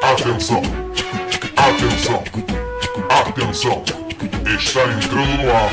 Atenção, 0.00 0.62
atenção, 1.54 2.24
atenção. 3.10 3.84
Está 4.58 4.84
entrando 4.90 5.36
no 5.36 5.52
ar 5.52 5.70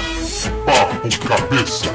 Papo 0.65 1.19
Cabeça. 1.25 1.85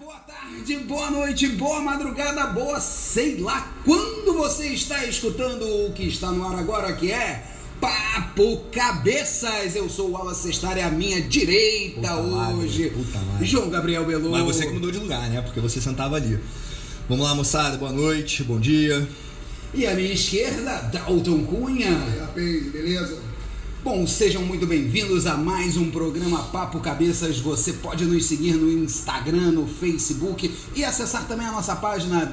Boa 0.00 0.18
tarde, 0.26 0.76
boa 0.78 1.10
noite, 1.12 1.46
boa 1.50 1.80
madrugada, 1.80 2.48
boa 2.48 2.80
sei 2.80 3.38
lá 3.38 3.68
quando 3.84 4.34
você 4.34 4.66
está 4.66 5.04
escutando 5.04 5.86
o 5.86 5.92
que 5.92 6.08
está 6.08 6.32
no 6.32 6.44
ar 6.44 6.58
agora, 6.58 6.92
que 6.92 7.12
é 7.12 7.55
Papo 8.36 8.58
Cabeças. 8.70 9.74
Eu 9.74 9.88
sou 9.88 10.10
o 10.10 10.12
Wallace 10.12 10.42
Sextar, 10.42 10.76
é 10.76 10.82
a 10.82 10.90
minha 10.90 11.22
direita 11.22 12.02
Puta 12.02 12.22
madre, 12.22 12.56
hoje. 12.56 12.90
puta 12.90 13.18
madre. 13.18 13.46
João 13.46 13.70
Gabriel 13.70 14.04
Belu. 14.04 14.30
Mas 14.30 14.44
você 14.44 14.66
que 14.66 14.74
mudou 14.74 14.90
de 14.90 14.98
lugar, 14.98 15.30
né? 15.30 15.40
Porque 15.40 15.58
você 15.58 15.80
sentava 15.80 16.16
ali. 16.16 16.38
Vamos 17.08 17.24
lá, 17.24 17.34
moçada. 17.34 17.78
Boa 17.78 17.92
noite, 17.92 18.44
bom 18.44 18.60
dia. 18.60 19.08
E 19.72 19.86
à 19.86 19.94
minha 19.94 20.12
esquerda, 20.12 20.82
Dalton 20.92 21.44
Cunha. 21.44 21.96
Rapaz, 22.20 22.72
beleza? 22.72 23.22
Bom, 23.82 24.06
sejam 24.06 24.42
muito 24.42 24.66
bem-vindos 24.66 25.26
a 25.26 25.34
mais 25.38 25.78
um 25.78 25.90
programa 25.90 26.42
Papo 26.44 26.78
Cabeças. 26.80 27.38
Você 27.38 27.72
pode 27.72 28.04
nos 28.04 28.26
seguir 28.26 28.52
no 28.52 28.70
Instagram, 28.70 29.52
no 29.52 29.66
Facebook 29.66 30.54
e 30.74 30.84
acessar 30.84 31.26
também 31.26 31.46
a 31.46 31.52
nossa 31.52 31.74
página 31.74 32.26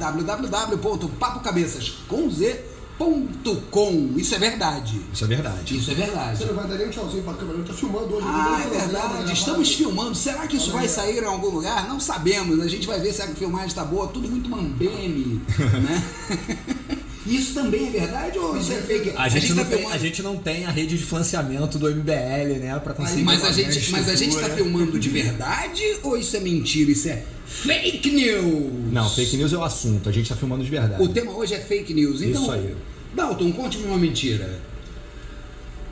www.papocabeças.com. 3.04 4.14
Isso 4.18 4.36
é 4.36 4.38
verdade. 4.40 5.02
Isso 5.14 5.24
é 5.24 5.28
verdade. 5.28 5.78
Isso 5.78 5.92
é 5.92 5.94
verdade. 5.94 6.38
Você 6.38 6.46
não 6.46 6.54
vai 6.54 6.68
dar 6.68 6.78
nem 6.78 6.88
um 6.88 6.90
tchauzinho 6.90 7.24
pra 7.24 7.34
câmera, 7.34 7.58
não 7.58 7.66
tá 7.66 7.74
filmando 7.74 8.16
hoje. 8.16 8.28
Ah, 8.30 8.62
é 8.66 8.70
verdade. 8.70 9.26
não, 9.26 9.34
Estamos 9.34 9.74
filmando. 9.74 10.16
Será 10.16 10.48
que 10.48 10.58
isso 10.58 10.72
vai 10.72 10.88
sair 10.88 11.22
em 11.22 11.26
algum 11.26 11.50
lugar? 11.50 11.88
Não 11.88 12.00
sabemos. 12.00 12.60
A 12.62 12.68
gente 12.68 12.88
vai 12.88 13.00
ver 13.00 13.14
se 13.14 13.22
a 13.22 13.28
filmagem 13.28 13.68
está 13.68 13.84
boa. 13.84 14.08
Tudo 14.08 14.30
muito 14.30 14.50
mambeme, 14.50 15.42
né? 15.84 16.04
Isso 17.26 17.54
também 17.54 17.88
é 17.88 17.90
verdade 17.90 18.38
ou 18.38 18.58
isso 18.58 18.74
é 18.74 18.82
fake? 18.82 19.14
A 19.16 19.30
gente, 19.30 19.54
não 19.54 19.64
tá 19.64 19.70
tem, 19.70 19.78
filmando- 19.78 19.96
a 19.96 19.98
gente 19.98 20.22
não 20.22 20.36
tem 20.36 20.66
a 20.66 20.70
rede 20.72 20.98
de 20.98 21.04
financiamento 21.06 21.80
do 21.80 21.88
MBL, 21.90 22.60
né? 22.60 22.78
Pra 22.84 22.94
conseguir. 22.94 23.24
Mas 23.24 23.46
a 23.46 23.52
gente, 23.54 23.92
mas 23.92 24.10
a 24.10 24.16
gente 24.16 24.32
tá 24.36 24.42
estrutura. 24.42 24.56
filmando 24.62 25.00
de 25.00 25.08
verdade 25.08 25.82
ou 26.04 26.18
isso 26.18 26.36
é 26.36 26.42
mentira? 26.42 26.92
Isso 26.92 27.08
é 27.08 27.24
fake 27.46 28.12
news? 28.12 28.92
Não, 28.92 29.10
fake 29.10 29.38
news 29.38 29.54
é 29.54 29.58
o 29.58 29.64
assunto. 29.64 30.10
A 30.10 30.12
gente 30.12 30.28
tá 30.28 30.36
filmando 30.36 30.66
de 30.66 30.70
verdade. 30.70 31.02
O 31.02 31.08
tema 31.08 31.32
hoje 31.32 31.54
é 31.54 31.60
fake 31.62 31.94
news. 31.94 32.22
Então, 32.22 32.42
Isso 32.42 32.52
aí. 32.52 32.76
Dalton, 33.14 33.52
conte-me 33.52 33.86
uma 33.86 33.98
mentira. 33.98 34.60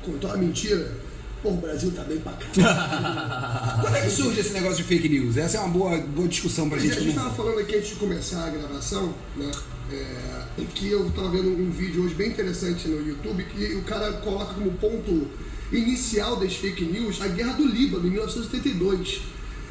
Contou 0.03 0.29
uma 0.29 0.37
mentira. 0.37 0.91
Pô, 1.41 1.49
o 1.49 1.57
Brasil 1.57 1.91
tá 1.91 2.03
bem 2.03 2.19
pra 2.19 2.33
caralho. 2.33 3.81
Quando 3.81 3.95
é 3.95 4.01
que 4.01 4.09
surge 4.11 4.39
esse 4.39 4.53
negócio 4.53 4.77
de 4.77 4.83
fake 4.83 5.09
news? 5.09 5.37
Essa 5.37 5.57
é 5.57 5.59
uma 5.59 5.69
boa, 5.69 5.97
boa 5.97 6.27
discussão 6.27 6.69
pra 6.69 6.77
Mas 6.77 6.87
gente 6.87 6.97
a 6.97 7.01
gente 7.01 7.15
tava 7.15 7.33
falando 7.33 7.59
aqui 7.59 7.75
antes 7.75 7.89
de 7.89 7.95
começar 7.95 8.45
a 8.45 8.49
gravação, 8.49 9.13
né? 9.35 9.51
É, 9.91 10.63
que 10.73 10.89
eu 10.89 11.09
tava 11.11 11.29
vendo 11.29 11.49
um 11.49 11.69
vídeo 11.69 12.03
hoje 12.03 12.13
bem 12.13 12.29
interessante 12.29 12.87
no 12.87 13.05
YouTube 13.05 13.43
que 13.43 13.75
o 13.75 13.81
cara 13.83 14.13
coloca 14.13 14.53
como 14.53 14.71
ponto 14.73 15.27
inicial 15.71 16.37
das 16.37 16.55
fake 16.55 16.85
news 16.85 17.21
a 17.21 17.27
guerra 17.27 17.53
do 17.53 17.65
Líbano, 17.65 18.07
em 18.07 18.11
1982. 18.11 19.21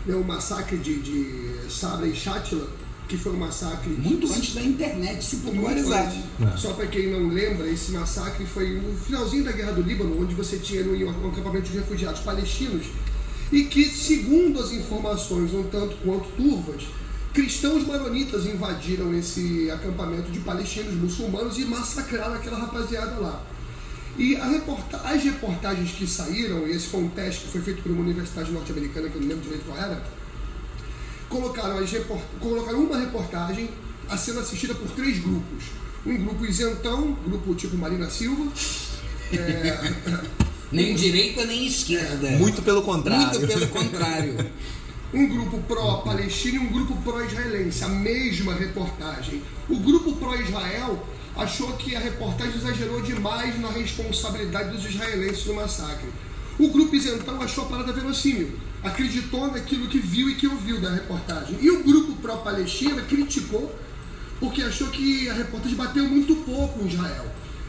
Né, 0.06 0.14
o 0.14 0.24
massacre 0.24 0.78
de, 0.78 0.98
de 1.00 1.70
Sabra 1.70 2.06
e 2.06 2.14
Shatila, 2.14 2.66
que 3.10 3.18
foi 3.18 3.32
um 3.32 3.36
massacre 3.38 3.90
Muito 3.90 4.32
antes 4.32 4.54
da 4.54 4.62
internet 4.62 5.24
se 5.24 5.36
popularizar. 5.36 6.12
É. 6.40 6.56
Só 6.56 6.72
para 6.74 6.86
quem 6.86 7.10
não 7.10 7.28
lembra, 7.28 7.68
esse 7.68 7.90
massacre 7.92 8.46
foi 8.46 8.80
no 8.80 8.96
finalzinho 8.96 9.44
da 9.44 9.52
Guerra 9.52 9.72
do 9.72 9.82
Líbano, 9.82 10.20
onde 10.22 10.34
você 10.34 10.56
tinha 10.58 10.84
no- 10.84 10.94
um 11.26 11.28
acampamento 11.30 11.68
de 11.70 11.76
refugiados 11.78 12.20
palestinos 12.20 12.86
e 13.50 13.64
que, 13.64 13.84
segundo 13.86 14.60
as 14.60 14.70
informações 14.72 15.52
um 15.52 15.64
tanto 15.64 15.96
quanto 16.04 16.28
turvas, 16.36 16.84
cristãos 17.34 17.86
maronitas 17.86 18.46
invadiram 18.46 19.12
esse 19.14 19.70
acampamento 19.70 20.30
de 20.30 20.38
palestinos 20.40 20.94
muçulmanos 20.94 21.58
e 21.58 21.64
massacraram 21.64 22.34
aquela 22.34 22.58
rapaziada 22.58 23.16
lá. 23.20 23.44
E 24.18 24.34
reporta- 24.34 24.98
as 25.04 25.22
reportagens 25.22 25.92
que 25.92 26.06
saíram, 26.06 26.66
e 26.66 26.72
esse 26.72 26.86
foi 26.86 27.00
um 27.00 27.08
teste 27.08 27.42
que 27.46 27.52
foi 27.52 27.60
feito 27.62 27.82
por 27.82 27.90
uma 27.92 28.02
universidade 28.02 28.50
norte-americana, 28.52 29.08
que 29.08 29.14
eu 29.16 29.20
não 29.20 29.28
lembro 29.28 29.42
direito 29.44 29.64
qual 29.66 29.78
era, 29.78 30.02
colocaram, 31.30 31.78
as 31.78 31.90
report... 31.90 32.20
colocaram 32.38 32.80
uma 32.80 32.98
reportagem 32.98 33.70
a 34.10 34.16
sendo 34.18 34.40
assistida 34.40 34.74
por 34.74 34.90
três 34.90 35.18
grupos. 35.18 35.64
Um 36.04 36.16
grupo 36.18 36.44
isentão, 36.44 37.16
grupo 37.26 37.54
tipo 37.54 37.76
Marina 37.78 38.10
Silva, 38.10 38.50
Nem 40.72 40.94
direita 40.94 41.44
nem 41.44 41.66
esquerda. 41.66 42.30
Muito 42.30 42.62
pelo 42.62 42.82
contrário. 42.82 43.40
Muito 43.40 43.52
pelo 43.52 43.68
contrário. 43.68 44.50
um 45.12 45.28
grupo 45.28 45.58
pró-palestino 45.62 46.56
e 46.56 46.58
um 46.58 46.72
grupo 46.72 46.96
pró-israelense, 47.02 47.82
a 47.82 47.88
mesma 47.88 48.54
reportagem. 48.54 49.42
O 49.68 49.76
grupo 49.78 50.12
pró-Israel 50.16 51.04
achou 51.36 51.72
que 51.72 51.96
a 51.96 51.98
reportagem 51.98 52.54
exagerou 52.54 53.00
demais 53.02 53.58
na 53.60 53.70
responsabilidade 53.70 54.76
dos 54.76 54.84
israelenses 54.84 55.44
no 55.46 55.54
massacre. 55.54 56.08
O 56.58 56.68
grupo 56.68 56.94
isentão 56.94 57.40
achou 57.40 57.64
a 57.64 57.68
parada 57.68 57.92
verossímil, 57.92 58.52
acreditou 58.82 59.50
naquilo 59.50 59.88
que 59.88 59.98
viu 59.98 60.28
e 60.30 60.34
que 60.34 60.46
ouviu 60.46 60.80
da 60.80 60.90
reportagem. 60.92 61.58
E 61.60 61.70
o 61.70 61.82
grupo 61.82 62.14
pró-Palestina 62.16 63.02
criticou 63.02 63.74
porque 64.38 64.62
achou 64.62 64.88
que 64.88 65.28
a 65.28 65.34
reportagem 65.34 65.76
bateu 65.76 66.04
muito 66.08 66.34
pouco 66.36 66.82
em 66.82 66.88
Israel. 66.88 67.26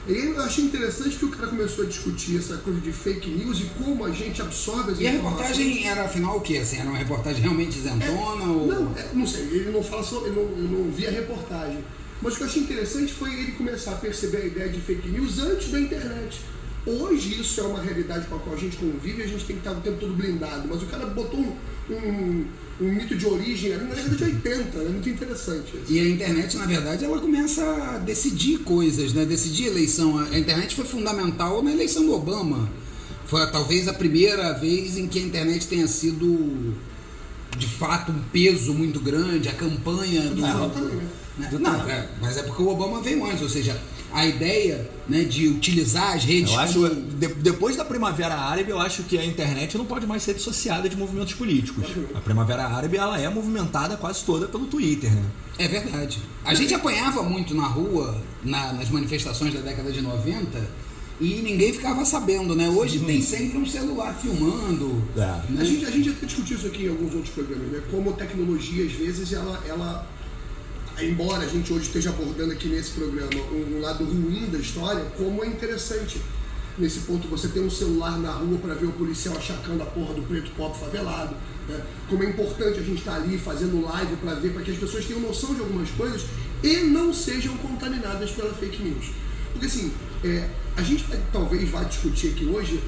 E 0.07 0.13
eu 0.13 0.41
achei 0.41 0.63
interessante 0.63 1.15
que 1.17 1.25
o 1.25 1.29
cara 1.29 1.47
começou 1.47 1.83
a 1.83 1.87
discutir 1.87 2.37
essa 2.37 2.57
coisa 2.57 2.79
de 2.79 2.91
fake 2.91 3.29
news 3.29 3.59
e 3.59 3.65
como 3.83 4.03
a 4.05 4.11
gente 4.11 4.41
absorve 4.41 4.93
as 4.93 4.99
E 4.99 5.05
a 5.05 5.13
informações. 5.13 5.49
reportagem 5.57 5.87
era 5.87 6.05
afinal 6.05 6.37
o 6.37 6.41
quê? 6.41 6.57
Assim, 6.57 6.77
era 6.79 6.89
uma 6.89 6.97
reportagem 6.97 7.41
realmente 7.41 7.77
isentona? 7.77 8.45
ou... 8.45 8.67
Não, 8.67 8.97
é, 8.97 9.09
não 9.13 9.27
sei, 9.27 9.43
ele 9.43 9.71
não 9.71 9.83
fala 9.83 10.01
sobre, 10.01 10.29
eu 10.29 10.33
não, 10.33 10.41
eu 10.41 10.69
não 10.85 10.91
vi 10.91 11.05
a 11.05 11.11
reportagem. 11.11 11.83
Mas 12.21 12.33
o 12.33 12.37
que 12.37 12.43
eu 12.43 12.47
achei 12.47 12.61
interessante 12.63 13.13
foi 13.13 13.33
ele 13.33 13.51
começar 13.51 13.91
a 13.91 13.95
perceber 13.95 14.37
a 14.37 14.45
ideia 14.45 14.69
de 14.69 14.79
fake 14.81 15.07
news 15.09 15.37
antes 15.39 15.69
da 15.71 15.79
internet. 15.79 16.41
Hoje 16.85 17.39
isso 17.39 17.59
é 17.61 17.63
uma 17.63 17.79
realidade 17.79 18.25
com 18.27 18.35
a 18.35 18.39
qual 18.39 18.55
a 18.55 18.59
gente 18.59 18.75
convive 18.77 19.21
e 19.21 19.23
a 19.23 19.27
gente 19.27 19.45
tem 19.45 19.55
que 19.55 19.67
estar 19.67 19.71
o 19.71 19.81
tempo 19.81 19.97
todo 19.99 20.13
blindado. 20.13 20.67
Mas 20.67 20.81
o 20.81 20.87
cara 20.87 21.05
botou 21.05 21.39
um, 21.39 21.55
um, 21.93 22.45
um 22.81 22.91
mito 22.95 23.15
de 23.15 23.25
origem 23.27 23.73
ali 23.73 23.83
na 23.83 23.93
década 23.93 24.15
de 24.15 24.23
80, 24.23 24.77
é 24.79 24.89
muito 24.89 25.09
interessante 25.09 25.77
isso. 25.77 25.93
E 25.93 25.99
a 25.99 26.09
internet, 26.09 26.57
na 26.57 26.65
verdade, 26.65 27.05
ela 27.05 27.19
começa 27.19 27.63
a 27.63 27.97
decidir 27.99 28.59
coisas, 28.59 29.13
né? 29.13 29.25
Decidir 29.25 29.67
eleição. 29.67 30.17
A 30.17 30.37
internet 30.37 30.73
foi 30.73 30.85
fundamental 30.85 31.61
na 31.61 31.71
eleição 31.71 32.03
do 32.03 32.13
Obama. 32.13 32.67
Foi 33.27 33.45
talvez 33.51 33.87
a 33.87 33.93
primeira 33.93 34.51
vez 34.53 34.97
em 34.97 35.07
que 35.07 35.19
a 35.19 35.21
internet 35.21 35.67
tenha 35.67 35.87
sido, 35.87 36.73
de 37.55 37.67
fato, 37.67 38.11
um 38.11 38.21
peso 38.31 38.73
muito 38.73 38.99
grande. 38.99 39.47
A 39.47 39.53
campanha 39.53 40.23
do. 40.31 40.41
Não, 40.41 40.67
né? 40.67 41.07
né? 41.37 41.49
Não, 41.59 41.89
é, 41.89 42.09
mas 42.19 42.37
é 42.37 42.43
porque 42.43 42.63
o 42.63 42.69
Obama 42.69 43.01
veio 43.01 43.23
antes, 43.23 43.43
ou 43.43 43.49
seja, 43.49 43.79
a 44.13 44.25
ideia 44.25 44.89
né, 45.07 45.23
de 45.23 45.47
utilizar 45.47 46.13
as 46.15 46.23
redes. 46.23 46.51
Eu 46.51 46.59
acho, 46.59 46.89
de- 46.95 47.33
depois 47.35 47.75
da 47.75 47.85
Primavera 47.85 48.35
Árabe, 48.35 48.69
eu 48.71 48.79
acho 48.79 49.03
que 49.03 49.17
a 49.17 49.25
internet 49.25 49.77
não 49.77 49.85
pode 49.85 50.05
mais 50.05 50.23
ser 50.23 50.33
dissociada 50.33 50.87
de 50.89 50.95
movimentos 50.95 51.33
políticos. 51.33 51.85
A 52.13 52.19
Primavera 52.19 52.63
Árabe 52.65 52.97
ela 52.97 53.19
é 53.19 53.29
movimentada 53.29 53.95
quase 53.97 54.23
toda 54.23 54.47
pelo 54.47 54.65
Twitter, 54.67 55.11
né? 55.11 55.23
É 55.57 55.67
verdade. 55.67 56.19
A 56.43 56.53
gente 56.53 56.73
apanhava 56.73 57.21
muito 57.23 57.53
na 57.53 57.67
rua, 57.67 58.17
na- 58.43 58.73
nas 58.73 58.89
manifestações 58.89 59.53
da 59.53 59.59
década 59.61 59.91
de 59.91 60.01
90, 60.01 60.59
e 61.19 61.35
ninguém 61.43 61.71
ficava 61.71 62.03
sabendo, 62.03 62.55
né? 62.55 62.67
Hoje 62.67 62.97
tem 62.99 63.21
sempre 63.21 63.57
um 63.59 63.65
celular 63.65 64.13
filmando. 64.19 65.03
É. 65.15 65.21
A 65.21 65.45
né? 65.49 65.63
gente, 65.65 65.85
a 65.85 65.91
gente 65.91 66.09
até 66.09 66.25
discutiu 66.25 66.57
isso 66.57 66.65
aqui 66.67 66.85
em 66.85 66.89
alguns 66.89 67.13
outros 67.13 67.31
programas, 67.33 67.67
né? 67.71 67.81
Como 67.91 68.11
tecnologia, 68.13 68.85
às 68.85 68.91
vezes, 68.93 69.31
ela, 69.31 69.61
ela. 69.67 70.07
Embora 70.99 71.43
a 71.43 71.47
gente 71.47 71.71
hoje 71.71 71.85
esteja 71.87 72.09
abordando 72.09 72.51
aqui 72.51 72.67
nesse 72.67 72.91
programa 72.91 73.29
um, 73.51 73.77
um 73.77 73.81
lado 73.81 74.03
ruim 74.03 74.47
da 74.51 74.59
história, 74.59 75.03
como 75.17 75.43
é 75.43 75.47
interessante 75.47 76.21
nesse 76.77 77.01
ponto 77.01 77.27
você 77.27 77.47
ter 77.47 77.59
um 77.59 77.69
celular 77.69 78.17
na 78.17 78.31
rua 78.31 78.57
para 78.59 78.73
ver 78.73 78.87
o 78.87 78.91
policial 78.91 79.35
achacando 79.37 79.83
a 79.83 79.85
porra 79.85 80.13
do 80.13 80.21
preto 80.23 80.51
pobre 80.51 80.79
favelado. 80.79 81.35
Né? 81.67 81.81
Como 82.09 82.23
é 82.23 82.29
importante 82.29 82.79
a 82.79 82.83
gente 82.83 82.99
estar 82.99 83.15
ali 83.15 83.37
fazendo 83.37 83.81
live 83.81 84.15
para 84.17 84.35
ver, 84.35 84.53
para 84.53 84.61
que 84.63 84.71
as 84.71 84.77
pessoas 84.77 85.05
tenham 85.05 85.21
noção 85.21 85.53
de 85.53 85.61
algumas 85.61 85.89
coisas 85.91 86.25
e 86.63 86.77
não 86.77 87.13
sejam 87.13 87.55
contaminadas 87.57 88.31
pela 88.31 88.53
fake 88.53 88.83
news. 88.83 89.11
Porque 89.51 89.65
assim, 89.65 89.91
é, 90.23 90.49
a 90.75 90.81
gente 90.81 91.05
talvez 91.31 91.69
vai 91.69 91.85
discutir 91.85 92.29
aqui 92.29 92.45
hoje 92.45 92.81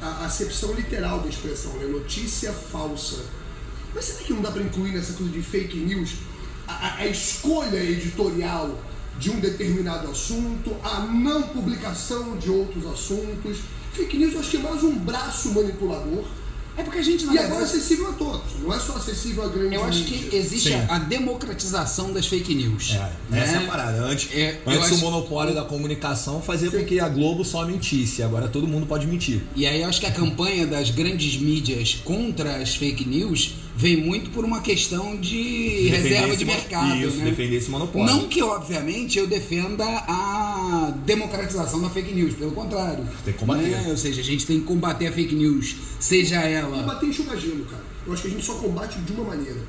a 0.00 0.26
acepção 0.26 0.72
literal 0.74 1.20
da 1.20 1.28
expressão, 1.28 1.72
né? 1.74 1.86
notícia 1.86 2.52
falsa. 2.52 3.24
Mas 3.94 4.04
será 4.04 4.20
que 4.20 4.32
não 4.32 4.42
dá 4.42 4.50
para 4.50 4.62
incluir 4.62 4.92
nessa 4.92 5.12
coisa 5.14 5.32
de 5.32 5.42
fake 5.42 5.76
news 5.78 6.14
a, 6.68 6.96
a- 6.98 7.06
escolha 7.06 7.76
editorial 7.78 8.78
de 9.18 9.30
um 9.30 9.40
determinado 9.40 10.08
assunto, 10.10 10.76
a 10.84 11.00
não 11.00 11.42
publicação 11.42 12.36
de 12.36 12.50
outros 12.50 12.86
assuntos? 12.86 13.58
Fake 13.92 14.16
news 14.16 14.34
eu 14.34 14.40
acho 14.40 14.50
que 14.50 14.56
é 14.58 14.60
mais 14.60 14.84
um 14.84 14.94
braço 14.94 15.52
manipulador 15.52 16.24
É 16.76 16.82
porque 16.84 16.98
a 17.00 17.02
gente, 17.02 17.24
na 17.26 17.34
E 17.34 17.38
agora 17.38 17.62
é 17.62 17.64
acessível 17.64 18.10
a 18.10 18.12
todos, 18.12 18.60
não 18.62 18.72
é 18.72 18.78
só 18.78 18.94
acessível 18.94 19.42
a 19.44 19.48
grande 19.48 19.74
eu 19.74 19.82
acho 19.82 19.98
mídia. 20.04 20.28
que 20.30 20.36
existe 20.36 20.68
Sim. 20.68 20.84
a 20.88 20.98
democratização 20.98 22.12
das 22.12 22.26
fake 22.26 22.54
news. 22.54 22.92
É, 22.94 23.10
né? 23.30 23.42
essa 23.42 23.56
é 23.56 23.64
a 23.64 23.66
parada. 23.66 24.00
Antes, 24.02 24.28
É, 24.32 24.60
antes 24.64 24.92
o 24.92 24.98
monopólio 24.98 25.52
da 25.54 25.64
comunicação 25.64 26.40
fazia 26.40 26.70
com 26.70 26.84
que 26.84 27.00
a 27.00 27.08
Globo 27.08 27.44
só 27.44 27.64
mentisse. 27.66 28.22
Agora 28.22 28.46
todo 28.46 28.68
mundo 28.68 28.86
pode 28.86 29.06
mentir. 29.08 29.42
E 29.56 29.66
aí 29.66 29.82
eu 29.82 29.88
acho 29.88 29.98
que 30.00 30.06
a 30.06 30.12
campanha 30.12 30.66
das 30.68 30.90
grandes 30.90 31.36
mídias 31.40 31.94
contra 32.04 32.56
as 32.62 32.76
fake 32.76 33.04
news 33.08 33.54
vem 33.78 33.96
muito 33.96 34.30
por 34.30 34.44
uma 34.44 34.60
questão 34.60 35.16
de 35.16 35.84
Defender 35.84 36.02
reserva 36.02 36.36
de 36.36 36.44
mercado. 36.44 36.96
Isso, 36.96 37.16
né? 37.18 37.26
defender 37.26 37.56
esse 37.58 37.70
monopólio. 37.70 38.12
Não 38.12 38.26
que, 38.26 38.42
obviamente, 38.42 39.20
eu 39.20 39.26
defenda 39.28 39.84
a 39.84 40.92
democratização 41.06 41.80
da 41.80 41.88
fake 41.88 42.12
news, 42.12 42.34
pelo 42.34 42.50
contrário. 42.50 43.06
Tem 43.24 43.32
que 43.32 43.38
combater. 43.38 43.68
Né? 43.68 43.86
Ou 43.86 43.96
seja, 43.96 44.20
a 44.20 44.24
gente 44.24 44.44
tem 44.44 44.58
que 44.58 44.66
combater 44.66 45.06
a 45.06 45.12
fake 45.12 45.32
news, 45.32 45.76
seja 46.00 46.40
ela. 46.40 46.76
Combater 46.76 47.06
enxugar 47.06 47.38
gelo, 47.38 47.64
cara. 47.66 47.84
Eu 48.04 48.12
acho 48.12 48.22
que 48.22 48.28
a 48.28 48.30
gente 48.32 48.44
só 48.44 48.54
combate 48.54 48.98
de 48.98 49.12
uma 49.12 49.24
maneira. 49.24 49.60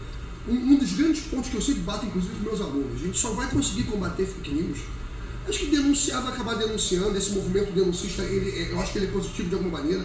Um, 0.48 0.56
um 0.56 0.76
dos 0.78 0.94
grandes 0.94 1.22
pontos 1.26 1.52
que 1.52 1.58
eu 1.58 1.62
sempre 1.62 1.82
bato, 1.82 2.08
inclusive, 2.08 2.34
com 2.34 2.44
meus 2.46 2.62
alunos, 2.62 3.00
a 3.00 3.06
gente 3.06 3.18
só 3.18 3.30
vai 3.34 3.48
conseguir 3.52 3.84
combater 3.84 4.26
fake 4.26 4.52
news. 4.52 4.80
Acho 5.48 5.60
que 5.60 5.66
denunciar 5.68 6.24
vai 6.24 6.34
acabar 6.34 6.56
denunciando, 6.56 7.16
esse 7.16 7.32
movimento 7.32 7.72
denuncista, 7.74 8.24
ele, 8.24 8.72
eu 8.72 8.80
acho 8.80 8.92
que 8.92 8.98
ele 8.98 9.06
é 9.06 9.12
positivo 9.12 9.50
de 9.50 9.56
alguma 9.56 9.78
maneira. 9.80 10.04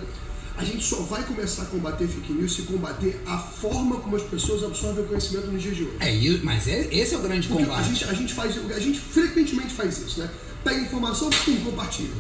A 0.57 0.63
gente 0.65 0.85
só 0.85 0.97
vai 1.03 1.23
começar 1.25 1.63
a 1.63 1.67
combater 1.67 2.07
fake 2.07 2.33
news 2.33 2.55
se 2.55 2.63
combater 2.63 3.21
a 3.27 3.39
forma 3.39 3.97
como 3.97 4.15
as 4.15 4.23
pessoas 4.23 4.63
absorvem 4.63 5.05
o 5.05 5.09
conhecimento 5.09 5.49
nos 5.49 5.61
dias 5.61 5.77
de 5.77 5.83
hoje. 5.83 5.97
É, 5.99 6.15
isso, 6.15 6.41
mas 6.45 6.69
é- 6.69 6.89
esse 6.93 7.13
é 7.15 7.19
o 7.19 7.23
grande 7.23 7.49
Porque 7.49 7.65
a 7.65 7.67
combate. 7.67 7.89
gente, 7.89 8.05
a 8.05 8.15
gente 8.15 8.33
faz, 8.33 8.55
a 8.73 8.79
gente 8.79 9.01
frequentemente 9.01 9.75
faz 9.75 9.99
isso, 9.99 10.21
né? 10.21 10.31
Pega 10.63 10.81
informação, 10.81 11.29
pum, 11.45 11.57
compartilha. 11.65 12.13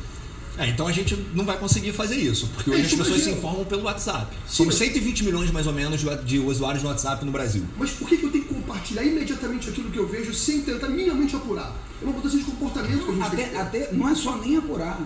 É, 0.58 0.68
então 0.68 0.86
a 0.86 0.92
gente 0.92 1.16
não 1.34 1.44
vai 1.44 1.56
conseguir 1.58 1.92
fazer 1.92 2.16
isso, 2.16 2.48
porque 2.54 2.70
É, 2.70 2.74
hoje 2.74 2.82
as 2.82 2.88
isso 2.88 2.96
pessoas 2.98 3.16
se 3.22 3.28
imagina. 3.28 3.38
informam 3.48 3.64
pelo 3.66 3.82
WhatsApp. 3.84 4.36
Somos 4.48 4.74
120 4.76 5.24
milhões 5.24 5.50
mais 5.52 5.66
ou 5.66 5.72
menos 5.72 6.00
de- 6.24 6.38
usuários 6.40 6.82
no 6.82 6.88
WhatsApp 6.90 7.24
no 7.24 7.30
Brasil. 7.32 7.62
Mas 7.76 7.90
por 7.90 8.08
que, 8.08 8.16
que 8.16 8.24
eu 8.26 8.30
tenho 8.30 8.44
que 8.44 8.54
compartilhar 8.54 9.02
imediatamente 9.04 9.68
aquilo 9.70 9.90
que 9.90 9.98
eu 9.98 10.06
vejo 10.08 10.32
sem 10.34 10.60
tentar 10.62 10.88
minimamente 10.88 11.34
apurar? 11.36 11.72
É 12.00 12.04
uma 12.04 12.12
mudança 12.14 12.36
de 12.36 12.44
comportamento 12.44 13.04
que 13.04 13.10
a 13.10 13.14
gente 13.14 13.30
tem 13.30 13.36
que 13.38 13.42
Até, 13.42 13.44
ter. 13.48 13.56
até, 13.86 13.92
não 13.92 14.08
é 14.08 14.14
só 14.14 14.36
nem 14.36 14.56
apurar. 14.56 15.00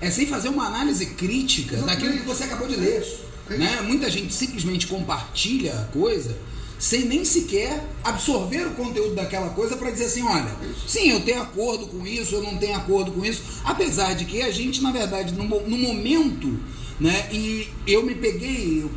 É 0.00 0.10
sem 0.10 0.26
fazer 0.26 0.48
uma 0.48 0.66
análise 0.66 1.06
crítica 1.06 1.76
Exatamente. 1.76 2.02
daquilo 2.02 2.20
que 2.20 2.26
você 2.26 2.44
acabou 2.44 2.66
de 2.66 2.76
ler. 2.76 3.06
É 3.50 3.56
né? 3.56 3.80
Muita 3.82 4.10
gente 4.10 4.32
simplesmente 4.32 4.86
compartilha 4.86 5.74
a 5.74 5.84
coisa 5.86 6.36
sem 6.80 7.04
nem 7.04 7.26
sequer 7.26 7.86
absorver 8.02 8.66
o 8.66 8.70
conteúdo 8.70 9.14
daquela 9.14 9.50
coisa 9.50 9.76
para 9.76 9.90
dizer 9.90 10.06
assim, 10.06 10.22
olha, 10.22 10.56
sim, 10.88 11.10
eu 11.10 11.20
tenho 11.20 11.42
acordo 11.42 11.86
com 11.86 12.06
isso, 12.06 12.34
eu 12.34 12.42
não 12.42 12.56
tenho 12.56 12.74
acordo 12.74 13.12
com 13.12 13.22
isso, 13.22 13.42
apesar 13.62 14.14
de 14.14 14.24
que 14.24 14.40
a 14.40 14.50
gente, 14.50 14.80
na 14.80 14.90
verdade, 14.90 15.34
no, 15.34 15.44
no 15.44 15.76
momento, 15.76 16.58
né, 16.98 17.28
e 17.30 17.68
eu 17.86 18.02
me 18.02 18.14
peguei 18.14 18.90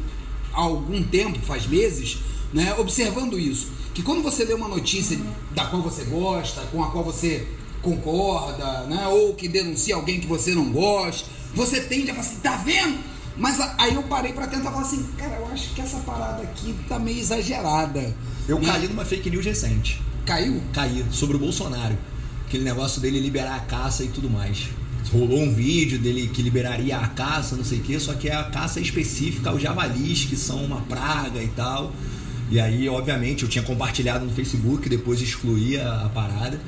há 0.53 0.61
algum 0.61 1.03
tempo, 1.03 1.38
faz 1.39 1.67
meses, 1.67 2.19
né, 2.53 2.73
observando 2.77 3.38
isso, 3.38 3.67
que 3.94 4.01
quando 4.01 4.23
você 4.23 4.45
lê 4.45 4.53
uma 4.53 4.69
notícia 4.69 5.19
da 5.51 5.65
qual 5.65 5.81
você 5.81 6.05
gosta, 6.05 6.61
com 6.71 6.81
a 6.81 6.89
qual 6.89 7.03
você 7.03 7.45
concorda, 7.83 8.85
né, 8.85 9.07
ou 9.07 9.35
que 9.35 9.47
denuncia 9.47 9.95
alguém 9.95 10.19
que 10.19 10.25
você 10.25 10.56
não 10.56 10.71
gosta, 10.71 11.30
você 11.53 11.81
tende 11.81 12.09
a 12.09 12.15
falar 12.15 12.25
assim, 12.25 12.39
tá 12.39 12.56
vendo? 12.57 12.97
Mas 13.38 13.59
aí 13.77 13.94
eu 13.94 14.03
parei 14.03 14.31
pra 14.31 14.47
tentar 14.47 14.71
falar 14.71 14.83
assim, 14.83 15.03
cara, 15.18 15.35
eu 15.35 15.47
acho 15.47 15.74
que 15.74 15.81
essa 15.81 15.97
parada 16.00 16.41
aqui 16.44 16.74
tá 16.88 16.97
meio 16.97 17.19
exagerada. 17.19 18.15
Eu 18.47 18.59
né? 18.59 18.65
caí 18.65 18.88
numa 18.88 19.03
fake 19.03 19.30
news 19.30 19.45
recente. 19.45 20.01
Caiu? 20.25 20.62
Caí 20.71 21.06
sobre 21.12 21.35
o 21.35 21.39
Bolsonaro. 21.39 21.97
Aquele 22.47 22.63
negócio 22.63 23.01
dele 23.01 23.19
liberar 23.19 23.56
a 23.56 23.59
caça 23.59 24.03
e 24.03 24.07
tudo 24.07 24.29
mais. 24.29 24.69
Rolou 25.12 25.41
um 25.41 25.53
vídeo 25.53 26.00
dele 26.00 26.27
que 26.27 26.41
liberaria 26.41 26.97
a 26.97 27.07
caça, 27.07 27.56
não 27.56 27.65
sei 27.65 27.79
o 27.79 27.81
que, 27.81 28.00
só 28.00 28.13
que 28.13 28.29
é 28.29 28.36
a 28.36 28.44
caça 28.44 28.79
específica 28.79 29.50
aos 29.50 29.62
javalis, 29.62 30.25
que 30.25 30.36
são 30.36 30.63
uma 30.63 30.81
praga 30.81 31.41
e 31.41 31.50
tal. 31.50 31.91
E 32.50 32.59
aí, 32.59 32.88
obviamente, 32.88 33.44
eu 33.44 33.50
tinha 33.50 33.63
compartilhado 33.63 34.25
no 34.25 34.31
Facebook, 34.31 34.88
depois 34.88 35.21
excluí 35.21 35.79
a, 35.79 36.06
a 36.06 36.09
parada 36.09 36.59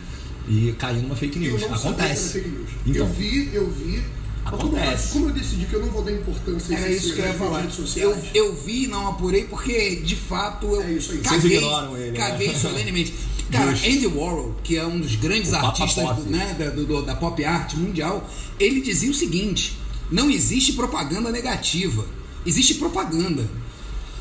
e 0.48 0.74
caí 0.78 1.02
numa 1.02 1.16
fake 1.16 1.38
Eu 1.44 1.52
news. 1.58 1.62
não 1.62 1.70
sabia 1.78 1.80
que 1.80 1.88
era 1.88 2.04
Acontece. 2.06 2.34
fake 2.34 2.50
news. 2.50 2.70
Então, 2.86 3.06
Eu 3.08 3.14
vi, 3.14 3.50
eu 3.54 3.70
vi. 3.72 4.04
Mas 4.44 4.54
como, 4.62 4.78
Acontece. 4.78 5.14
como 5.14 5.30
eu 5.30 5.34
decidi 5.34 5.66
que 5.66 5.74
eu 5.74 5.80
não 5.82 5.88
vou 5.90 6.04
dar 6.04 6.12
importância 6.12 6.76
Era 6.76 6.92
esse- 6.92 7.06
isso 7.08 7.16
que 7.16 7.22
eu 7.22 7.26
ia 7.26 7.34
falar. 7.34 7.64
Eu, 7.64 7.72
sociais, 7.72 8.18
eu 8.34 8.56
vi, 8.56 8.86
não 8.86 9.08
apurei, 9.08 9.46
porque 9.46 9.96
de 9.98 10.16
fato 10.16 10.68
eu 10.68 10.82
É 10.84 10.92
isso 10.92 11.12
aí. 11.14 11.18
Vocês 11.18 11.28
caguei, 11.42 11.58
ignoram 11.58 11.98
ele, 11.98 12.12
né? 12.12 12.18
caguei 12.18 12.54
solenemente. 12.56 13.14
Cara, 13.52 13.72
Justo. 13.76 13.88
Andy 13.90 14.08
Warhol, 14.08 14.56
que 14.64 14.78
é 14.78 14.86
um 14.86 15.00
dos 15.00 15.16
grandes 15.16 15.52
O 15.52 15.56
artistas 15.56 16.04
Pop. 16.04 16.22
do- 16.22 16.30
né, 16.30 16.56
da, 16.60 16.70
do- 16.70 16.86
do- 16.86 17.02
da 17.04 17.16
pop 17.16 17.44
art 17.44 17.74
mundial, 17.76 18.30
ele 18.60 18.82
dizia 18.82 19.10
o 19.10 19.14
seguinte: 19.16 19.78
não 20.12 20.30
existe 20.30 20.74
propaganda 20.74 21.32
negativa, 21.32 22.06
existe 22.46 22.76
propaganda. 22.76 23.48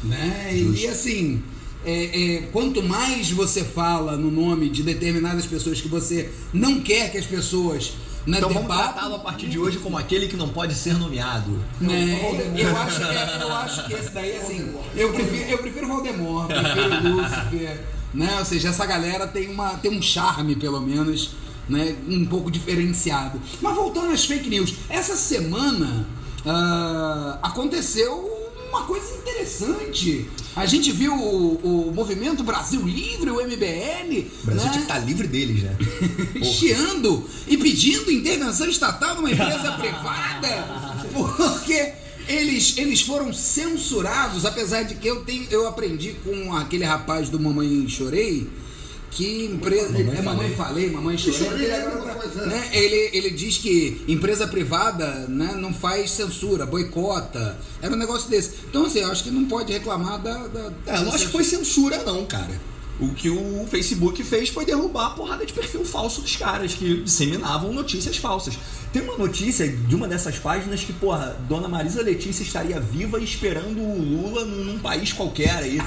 Né? 0.03 0.53
E 0.75 0.87
assim, 0.87 1.43
é, 1.85 2.37
é, 2.37 2.43
quanto 2.53 2.83
mais 2.83 3.31
você 3.31 3.65
fala 3.65 4.17
no 4.17 4.31
nome 4.31 4.69
de 4.69 4.83
determinadas 4.83 5.47
pessoas 5.47 5.81
que 5.81 5.89
você 5.89 6.31
não 6.53 6.81
quer 6.81 7.11
que 7.11 7.19
as 7.19 7.27
pessoas 7.27 7.93
né, 8.27 8.39
então 8.39 8.49
vamos 8.49 8.63
debatam, 8.63 8.93
tratá-lo 8.93 9.15
a 9.17 9.19
partir 9.19 9.49
de 9.49 9.59
hoje 9.59 9.79
como 9.79 9.99
aquele 9.99 10.29
que 10.29 10.37
não 10.37 10.49
pode 10.49 10.75
ser 10.75 10.95
nomeado. 10.95 11.63
né? 11.81 12.21
Eu 12.57 12.77
acho, 12.77 13.01
que, 13.01 13.43
eu 13.43 13.53
acho 13.53 13.87
que 13.87 13.93
esse 13.93 14.11
daí, 14.11 14.37
assim, 14.37 14.75
eu 14.97 15.13
prefiro, 15.13 15.51
eu 15.51 15.59
prefiro 15.59 15.87
Voldemort, 15.89 16.49
prefiro 16.49 17.17
Lúcifer, 17.17 17.81
né? 18.15 18.39
Ou 18.39 18.45
seja, 18.45 18.71
essa 18.71 18.87
galera 18.87 19.27
tem, 19.27 19.51
uma, 19.51 19.75
tem 19.75 19.91
um 19.91 20.01
charme, 20.01 20.57
pelo 20.57 20.81
menos, 20.81 21.33
né? 21.69 21.95
Um 22.09 22.25
pouco 22.25 22.51
diferenciado. 22.51 23.39
Mas 23.61 23.75
voltando 23.75 24.11
às 24.13 24.25
fake 24.25 24.49
news, 24.49 24.75
essa 24.89 25.17
semana 25.17 26.07
ah, 26.47 27.39
aconteceu 27.43 28.31
uma 28.71 28.85
coisa 28.85 29.17
interessante. 29.17 30.31
A 30.57 30.67
gente 30.67 30.93
viu 30.93 31.13
o, 31.13 31.89
o 31.89 31.93
movimento 31.93 32.45
Brasil 32.45 32.81
Livre, 32.83 33.31
o 33.31 33.37
MBL, 33.45 34.31
O 34.43 34.47
Brasil 34.47 34.65
né? 34.67 34.71
tinha 34.71 34.73
que 34.73 34.79
estar 34.83 34.99
livre 34.99 35.27
deles, 35.27 35.63
né? 35.63 35.77
chiando 36.45 37.29
e 37.49 37.57
pedindo 37.57 38.11
intervenção 38.11 38.69
estatal 38.69 39.17
numa 39.17 39.31
empresa 39.31 39.73
privada, 39.79 40.99
porque 41.13 41.93
eles, 42.29 42.79
eles 42.79 43.03
foram 43.03 43.33
censurados, 43.33 44.45
apesar 44.45 44.85
de 44.85 44.95
que 44.95 45.09
eu, 45.09 45.25
tenho, 45.25 45.47
eu 45.51 45.67
aprendi 45.67 46.13
com 46.25 46.55
aquele 46.55 46.85
rapaz 46.85 47.29
do 47.29 47.41
Mamãe 47.41 47.89
Chorei. 47.89 48.49
Que 49.15 49.45
empresa. 49.45 49.91
Mamãe 49.91 50.19
é, 50.19 50.23
mamãe 50.23 50.55
falei, 50.57 50.91
mamãe 50.91 51.17
chorei. 51.17 51.67
Ele, 51.67 52.47
né, 52.47 52.69
ele, 52.73 53.11
ele 53.13 53.31
diz 53.31 53.59
que 53.59 54.03
empresa 54.09 54.45
privada 54.49 55.27
né, 55.29 55.55
não 55.57 55.73
faz 55.73 56.11
censura, 56.11 56.67
boicota. 56.67 57.57
Era 57.81 57.95
um 57.95 57.97
negócio 57.97 58.29
desse. 58.29 58.57
Então, 58.69 58.87
assim, 58.87 58.99
eu 58.99 59.13
acho 59.13 59.23
que 59.23 59.31
não 59.31 59.45
pode 59.45 59.73
reclamar 59.73 60.21
da. 60.21 60.49
da 60.49 60.73
É, 60.87 60.97
eu 60.97 61.03
não 61.03 61.15
acho 61.15 61.27
que 61.27 61.33
foi 61.33 61.45
censura, 61.45 62.03
não, 62.03 62.27
cara. 62.27 62.61
O 63.01 63.09
que 63.09 63.29
o 63.29 63.67
Facebook 63.69 64.23
fez 64.23 64.49
foi 64.49 64.65
derrubar 64.65 65.07
a 65.07 65.11
porrada 65.11 65.45
de 65.45 65.53
perfil 65.53 65.85
falso 65.85 66.21
dos 66.21 66.37
caras 66.37 66.75
que 66.75 67.03
disseminavam 67.03 67.73
notícias 67.73 68.17
falsas. 68.17 68.57
Tem 68.95 69.03
uma 69.03 69.19
notícia 69.19 69.67
de 69.67 69.97
uma 69.97 70.07
dessas 70.07 70.39
páginas 70.39 70.85
que, 70.85 70.93
porra, 70.93 71.37
Dona 71.49 71.67
Marisa 71.67 72.01
Letícia 72.01 72.45
estaria 72.45 72.79
viva 72.79 73.21
esperando 73.21 73.81
o 73.81 74.01
Lula 74.01 74.45
num, 74.45 74.63
num 74.63 74.79
país 74.79 75.13
qualquer 75.13 75.57
aí. 75.57 75.79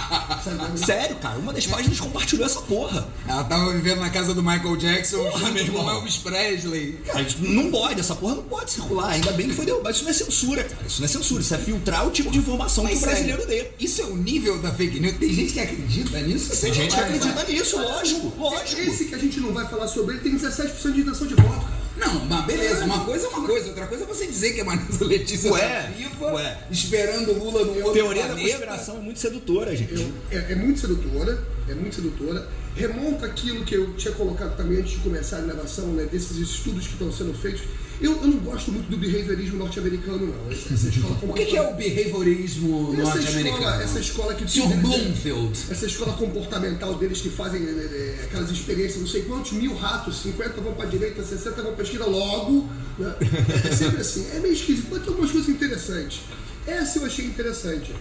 Sério, 0.76 1.16
cara, 1.16 1.38
uma 1.38 1.52
das 1.52 1.66
páginas 1.66 2.00
compartilhou 2.00 2.46
essa 2.46 2.62
porra. 2.62 3.06
Ela 3.28 3.44
tava 3.44 3.70
vivendo 3.74 4.00
na 4.00 4.08
casa 4.08 4.32
do 4.32 4.42
Michael 4.42 4.74
Jackson 4.78 5.22
Porra, 5.22 5.50
meu 5.50 5.62
irmão. 5.62 5.90
Elvis 5.90 6.16
Presley. 6.16 6.92
Cara, 7.04 7.26
não 7.40 7.70
pode, 7.70 8.00
essa 8.00 8.14
porra 8.14 8.36
não 8.36 8.44
pode 8.44 8.70
circular. 8.70 9.10
Ainda 9.10 9.32
bem 9.32 9.48
que 9.48 9.54
foi 9.54 9.66
derrubado. 9.66 9.94
Isso 9.94 10.04
não 10.04 10.10
é 10.10 10.14
censura, 10.14 10.64
cara. 10.64 10.86
Isso 10.86 11.00
não 11.00 11.04
é 11.04 11.08
censura, 11.08 11.42
isso 11.42 11.54
é 11.54 11.58
filtrar 11.58 12.06
o 12.06 12.10
tipo 12.10 12.30
de 12.30 12.38
informação 12.38 12.86
que 12.86 12.94
o 12.94 13.00
brasileiro 13.00 13.46
dê. 13.46 13.66
Isso 13.78 14.00
é 14.00 14.06
o 14.06 14.16
nível 14.16 14.62
da 14.62 14.72
fake 14.72 14.98
news. 14.98 15.18
Tem 15.18 15.30
gente 15.30 15.52
que 15.52 15.60
acredita 15.60 16.18
nisso. 16.20 16.29
Tem 16.60 16.72
gente 16.74 16.94
que 16.94 17.00
acredita 17.00 17.44
nisso, 17.44 17.76
lógico, 17.80 18.32
lógico. 18.38 18.80
Esse 18.80 19.04
que 19.06 19.14
a 19.14 19.18
gente 19.18 19.40
não 19.40 19.52
vai 19.52 19.66
falar 19.68 19.86
sobre 19.88 20.14
ele 20.16 20.22
tem 20.22 20.36
17% 20.38 20.92
de 20.92 21.00
intenção 21.00 21.26
de 21.26 21.34
voto, 21.34 21.60
cara. 21.66 21.80
Não, 21.96 22.24
mas 22.24 22.46
beleza. 22.46 22.84
Uma 22.84 23.04
coisa 23.04 23.26
é 23.26 23.28
uma 23.28 23.46
coisa. 23.46 23.68
Outra 23.68 23.86
coisa 23.86 24.04
é 24.04 24.06
você 24.06 24.26
dizer 24.26 24.52
que 24.54 24.60
a 24.60 24.64
Marisa 24.64 25.04
Letícia 25.04 25.52
Ué, 25.52 25.60
tá 25.82 25.88
viva, 25.96 26.32
ué. 26.32 26.58
esperando 26.70 27.32
o 27.32 27.44
Lula 27.44 27.64
no 27.64 27.74
outro 27.78 27.92
Teoria 27.92 28.22
da 28.22 28.28
planeta. 28.28 28.48
conspiração 28.50 28.96
é 28.96 29.00
muito 29.00 29.18
sedutora, 29.20 29.76
gente. 29.76 29.92
Eu- 29.94 30.12
é, 30.30 30.52
é 30.52 30.54
muito 30.54 30.80
sedutora, 30.80 31.44
é 31.68 31.74
muito 31.74 31.94
sedutora. 31.96 32.48
Remonta 32.74 33.26
aquilo 33.26 33.64
que 33.64 33.74
eu 33.74 33.92
tinha 33.94 34.14
colocado 34.14 34.56
também 34.56 34.78
antes 34.78 34.92
de 34.92 34.98
começar 34.98 35.38
a 35.38 35.40
gravação, 35.40 35.88
né, 35.88 36.04
desses 36.10 36.36
estudos 36.38 36.86
que 36.86 36.92
estão 36.94 37.12
sendo 37.12 37.34
feitos. 37.34 37.62
Eu, 38.00 38.12
eu 38.22 38.28
não 38.28 38.38
gosto 38.38 38.72
muito 38.72 38.88
do 38.88 38.96
behaviorismo 38.96 39.58
norte-americano, 39.58 40.26
não. 40.26 40.50
Essa, 40.52 40.72
essa 40.74 40.88
escola 40.88 41.18
O 41.22 41.32
que, 41.34 41.44
que 41.44 41.56
é 41.56 41.62
o 41.62 41.74
behaviorismo 41.74 42.92
norte-americano? 42.94 43.82
essa 43.82 44.00
escola 44.00 44.34
que 44.34 44.48
Sr. 44.50 44.72
é- 44.72 44.76
Bloomfield. 44.76 45.58
essa 45.70 45.86
escola 45.86 46.12
comportamental 46.14 46.94
deles 46.94 47.20
que 47.20 47.28
fazem 47.28 47.62
é, 47.62 47.68
é, 47.70 48.24
aquelas 48.24 48.50
experiências, 48.50 49.00
não 49.00 49.06
sei 49.06 49.22
quantos 49.22 49.52
mil 49.52 49.74
ratos, 49.74 50.22
50 50.22 50.60
vão 50.60 50.72
para 50.74 50.84
a 50.84 50.88
direita, 50.88 51.22
60 51.22 51.62
vão 51.62 51.72
para 51.74 51.82
a 51.82 51.84
esquerda 51.84 52.06
logo. 52.06 52.68
né? 52.98 53.14
É 53.68 53.72
sempre 53.74 54.00
assim. 54.00 54.26
É 54.34 54.40
meio 54.40 54.54
esquisito, 54.54 54.88
mas 54.90 55.00
tem 55.00 55.08
algumas 55.08 55.30
coisas 55.30 55.48
interessantes. 55.50 56.20
Essa 56.66 56.98
eu 57.00 57.04
achei 57.06 57.24
interessante. 57.26 57.94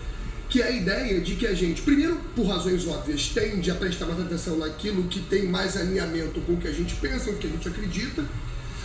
Que 0.49 0.63
é 0.63 0.65
a 0.67 0.71
ideia 0.71 1.21
de 1.21 1.35
que 1.35 1.45
a 1.45 1.53
gente, 1.53 1.81
primeiro, 1.83 2.15
por 2.35 2.47
razões 2.47 2.87
óbvias, 2.87 3.27
tende 3.31 3.69
a 3.69 3.75
prestar 3.75 4.07
mais 4.07 4.19
atenção 4.19 4.57
naquilo 4.57 5.03
que 5.03 5.19
tem 5.19 5.43
mais 5.47 5.77
alinhamento 5.77 6.41
com 6.41 6.53
o 6.53 6.57
que 6.57 6.67
a 6.67 6.71
gente 6.71 6.95
pensa, 6.95 7.25
com 7.25 7.31
o 7.33 7.35
que 7.37 7.45
a 7.45 7.49
gente 7.51 7.67
acredita. 7.67 8.25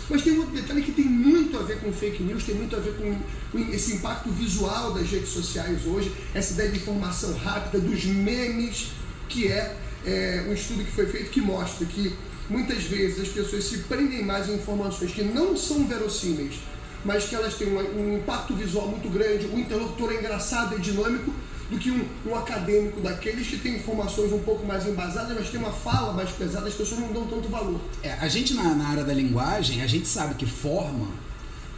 Mas 0.09 0.23
tem 0.23 0.35
um 0.35 0.41
outro 0.41 0.55
detalhe 0.55 0.83
que 0.83 0.93
tem 0.93 1.05
muito 1.05 1.57
a 1.59 1.63
ver 1.63 1.81
com 1.81 1.93
fake 1.93 2.23
news, 2.23 2.45
tem 2.45 2.55
muito 2.55 2.77
a 2.77 2.79
ver 2.79 2.95
com, 2.95 3.61
esse 3.73 3.95
impacto 3.95 4.29
visual 4.31 4.93
das 4.93 5.09
redes 5.09 5.31
sociais 5.31 5.87
hoje, 5.87 6.13
essa 6.35 6.53
ideia 6.53 6.71
de 6.71 6.77
informação 6.77 7.33
rápida, 7.39 7.79
dos 7.79 8.05
memes, 8.05 8.89
que 9.29 9.49
é, 9.49 9.77
é 10.05 10.45
um 10.49 10.53
estudo 10.53 10.85
que 10.85 10.91
foi 10.91 11.07
feito 11.07 11.31
que 11.31 11.41
mostra 11.41 11.87
que 11.87 12.13
muitas 12.51 12.83
vezes 12.85 13.21
as 13.21 13.29
pessoas 13.29 13.65
se 13.65 13.79
prendem 13.79 14.23
mais 14.23 14.49
em 14.49 14.55
informações 14.55 15.13
que 15.13 15.23
não 15.23 15.57
são 15.57 15.87
verossímeis, 15.87 16.57
mas 17.05 17.25
que 17.25 17.35
elas 17.35 17.55
têm 17.55 17.69
um, 17.69 17.79
um 17.79 18.17
impacto 18.19 18.55
visual 18.55 18.89
muito 18.89 19.09
grande, 19.09 19.47
o 19.47 19.59
interlocutor 19.59 20.13
é 20.13 20.17
engraçado 20.17 20.77
e 20.77 20.81
dinâmico, 20.81 21.33
do 21.75 21.79
que 21.79 21.91
um, 21.91 22.05
um, 22.27 22.37
acadêmico 22.37 23.01
daqueles 23.01 23.47
que 23.49 23.59
tem 23.59 23.77
informações 23.77 24.33
um 24.33 24.39
pouco 24.39 24.65
mais 24.65 24.87
embasadas, 24.87 25.37
mas 25.37 25.51
tem 25.51 25.59
uma 25.59 25.73
fala 25.73 26.13
mais 26.13 26.31
pesada, 26.31 26.69
as 26.69 26.75
pessoas 26.75 27.01
não 27.01 27.13
dão 27.13 27.27
tanto 27.27 27.49
valor. 27.49 27.81
É, 28.03 28.13
a 28.13 28.29
gente 28.29 28.55
na, 28.55 28.75
na, 28.75 28.89
área 28.89 29.05
da 29.05 29.13
linguagem, 29.13 29.83
a 29.83 29.87
gente 29.87 30.07
sabe 30.07 30.35
que 30.35 30.47
forma 30.47 31.09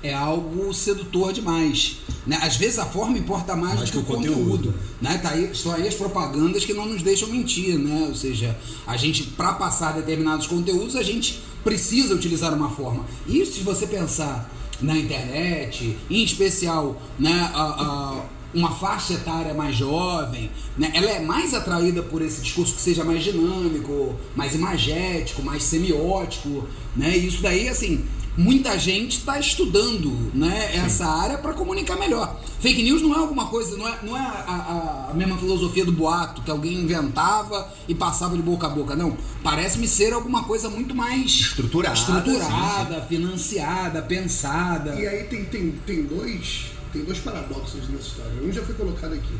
é 0.02 0.12
algo 0.12 0.72
sedutor 0.72 1.32
demais. 1.32 1.98
Né? 2.26 2.38
Às 2.42 2.56
vezes 2.56 2.78
a 2.78 2.84
forma 2.84 3.16
importa 3.16 3.56
mais, 3.56 3.76
mais 3.76 3.90
do 3.90 3.98
que, 3.98 4.04
que 4.04 4.12
o 4.12 4.16
conteúdo. 4.16 4.50
conteúdo 4.50 4.74
né? 5.00 5.18
tá 5.18 5.30
aí, 5.30 5.50
estão 5.50 5.72
aí 5.72 5.88
as 5.88 5.94
propagandas 5.94 6.64
que 6.64 6.74
não 6.74 6.86
nos 6.86 7.02
deixam 7.02 7.28
mentir, 7.28 7.78
né? 7.78 8.06
Ou 8.08 8.14
seja, 8.14 8.56
a 8.86 8.96
gente, 8.96 9.24
para 9.24 9.54
passar 9.54 9.94
determinados 9.94 10.46
conteúdos, 10.46 10.94
a 10.94 11.02
gente 11.02 11.42
precisa 11.64 12.14
utilizar 12.14 12.52
uma 12.54 12.70
forma. 12.70 13.04
E 13.26 13.44
se 13.46 13.60
você 13.60 13.86
pensar 13.86 14.48
na 14.80 14.96
internet, 14.96 15.96
em 16.10 16.22
especial 16.22 17.00
né, 17.18 17.50
a, 17.54 17.62
a 17.62 18.35
uma 18.56 18.70
faixa 18.70 19.12
etária 19.12 19.52
mais 19.52 19.76
jovem, 19.76 20.50
né, 20.78 20.90
ela 20.94 21.10
é 21.10 21.20
mais 21.20 21.52
atraída 21.52 22.02
por 22.02 22.22
esse 22.22 22.40
discurso 22.40 22.74
que 22.74 22.80
seja 22.80 23.04
mais 23.04 23.22
dinâmico, 23.22 24.16
mais 24.34 24.54
imagético, 24.54 25.42
mais 25.42 25.62
semiótico, 25.62 26.66
né? 26.96 27.16
E 27.18 27.26
isso 27.26 27.42
daí, 27.42 27.68
assim, 27.68 28.02
muita 28.34 28.78
gente 28.78 29.18
está 29.18 29.38
estudando 29.38 30.30
né, 30.34 30.74
essa 30.74 31.06
área 31.06 31.36
para 31.36 31.52
comunicar 31.52 31.98
melhor. 31.98 32.40
Fake 32.58 32.82
news 32.82 33.02
não 33.02 33.14
é 33.14 33.18
alguma 33.18 33.46
coisa, 33.48 33.76
não 33.76 33.86
é, 33.86 33.98
não 34.02 34.16
é 34.16 34.20
a, 34.20 35.08
a, 35.10 35.14
mesma 35.14 35.36
filosofia 35.36 35.84
do 35.84 35.92
boato 35.92 36.40
que 36.40 36.50
alguém 36.50 36.74
inventava 36.74 37.70
e 37.86 37.94
passava 37.94 38.36
de 38.36 38.42
boca 38.42 38.66
a 38.66 38.70
boca. 38.70 38.96
Não. 38.96 39.18
Parece-me 39.42 39.86
ser 39.86 40.14
alguma 40.14 40.44
coisa 40.44 40.70
muito 40.70 40.94
mais 40.94 41.26
estruturada, 41.26 41.94
estruturada 41.94 42.94
sim, 42.94 43.00
sim. 43.00 43.06
financiada, 43.08 44.00
pensada. 44.00 44.94
E 44.94 45.06
aí 45.06 45.24
tem, 45.24 45.44
tem, 45.44 45.72
tem 45.86 46.02
dois 46.04 46.75
tem 46.96 47.04
dois 47.04 47.18
paradoxos 47.18 47.88
nessa 47.88 48.08
história. 48.08 48.32
Um 48.42 48.50
já 48.50 48.62
foi 48.62 48.74
colocado 48.74 49.12
aqui. 49.12 49.38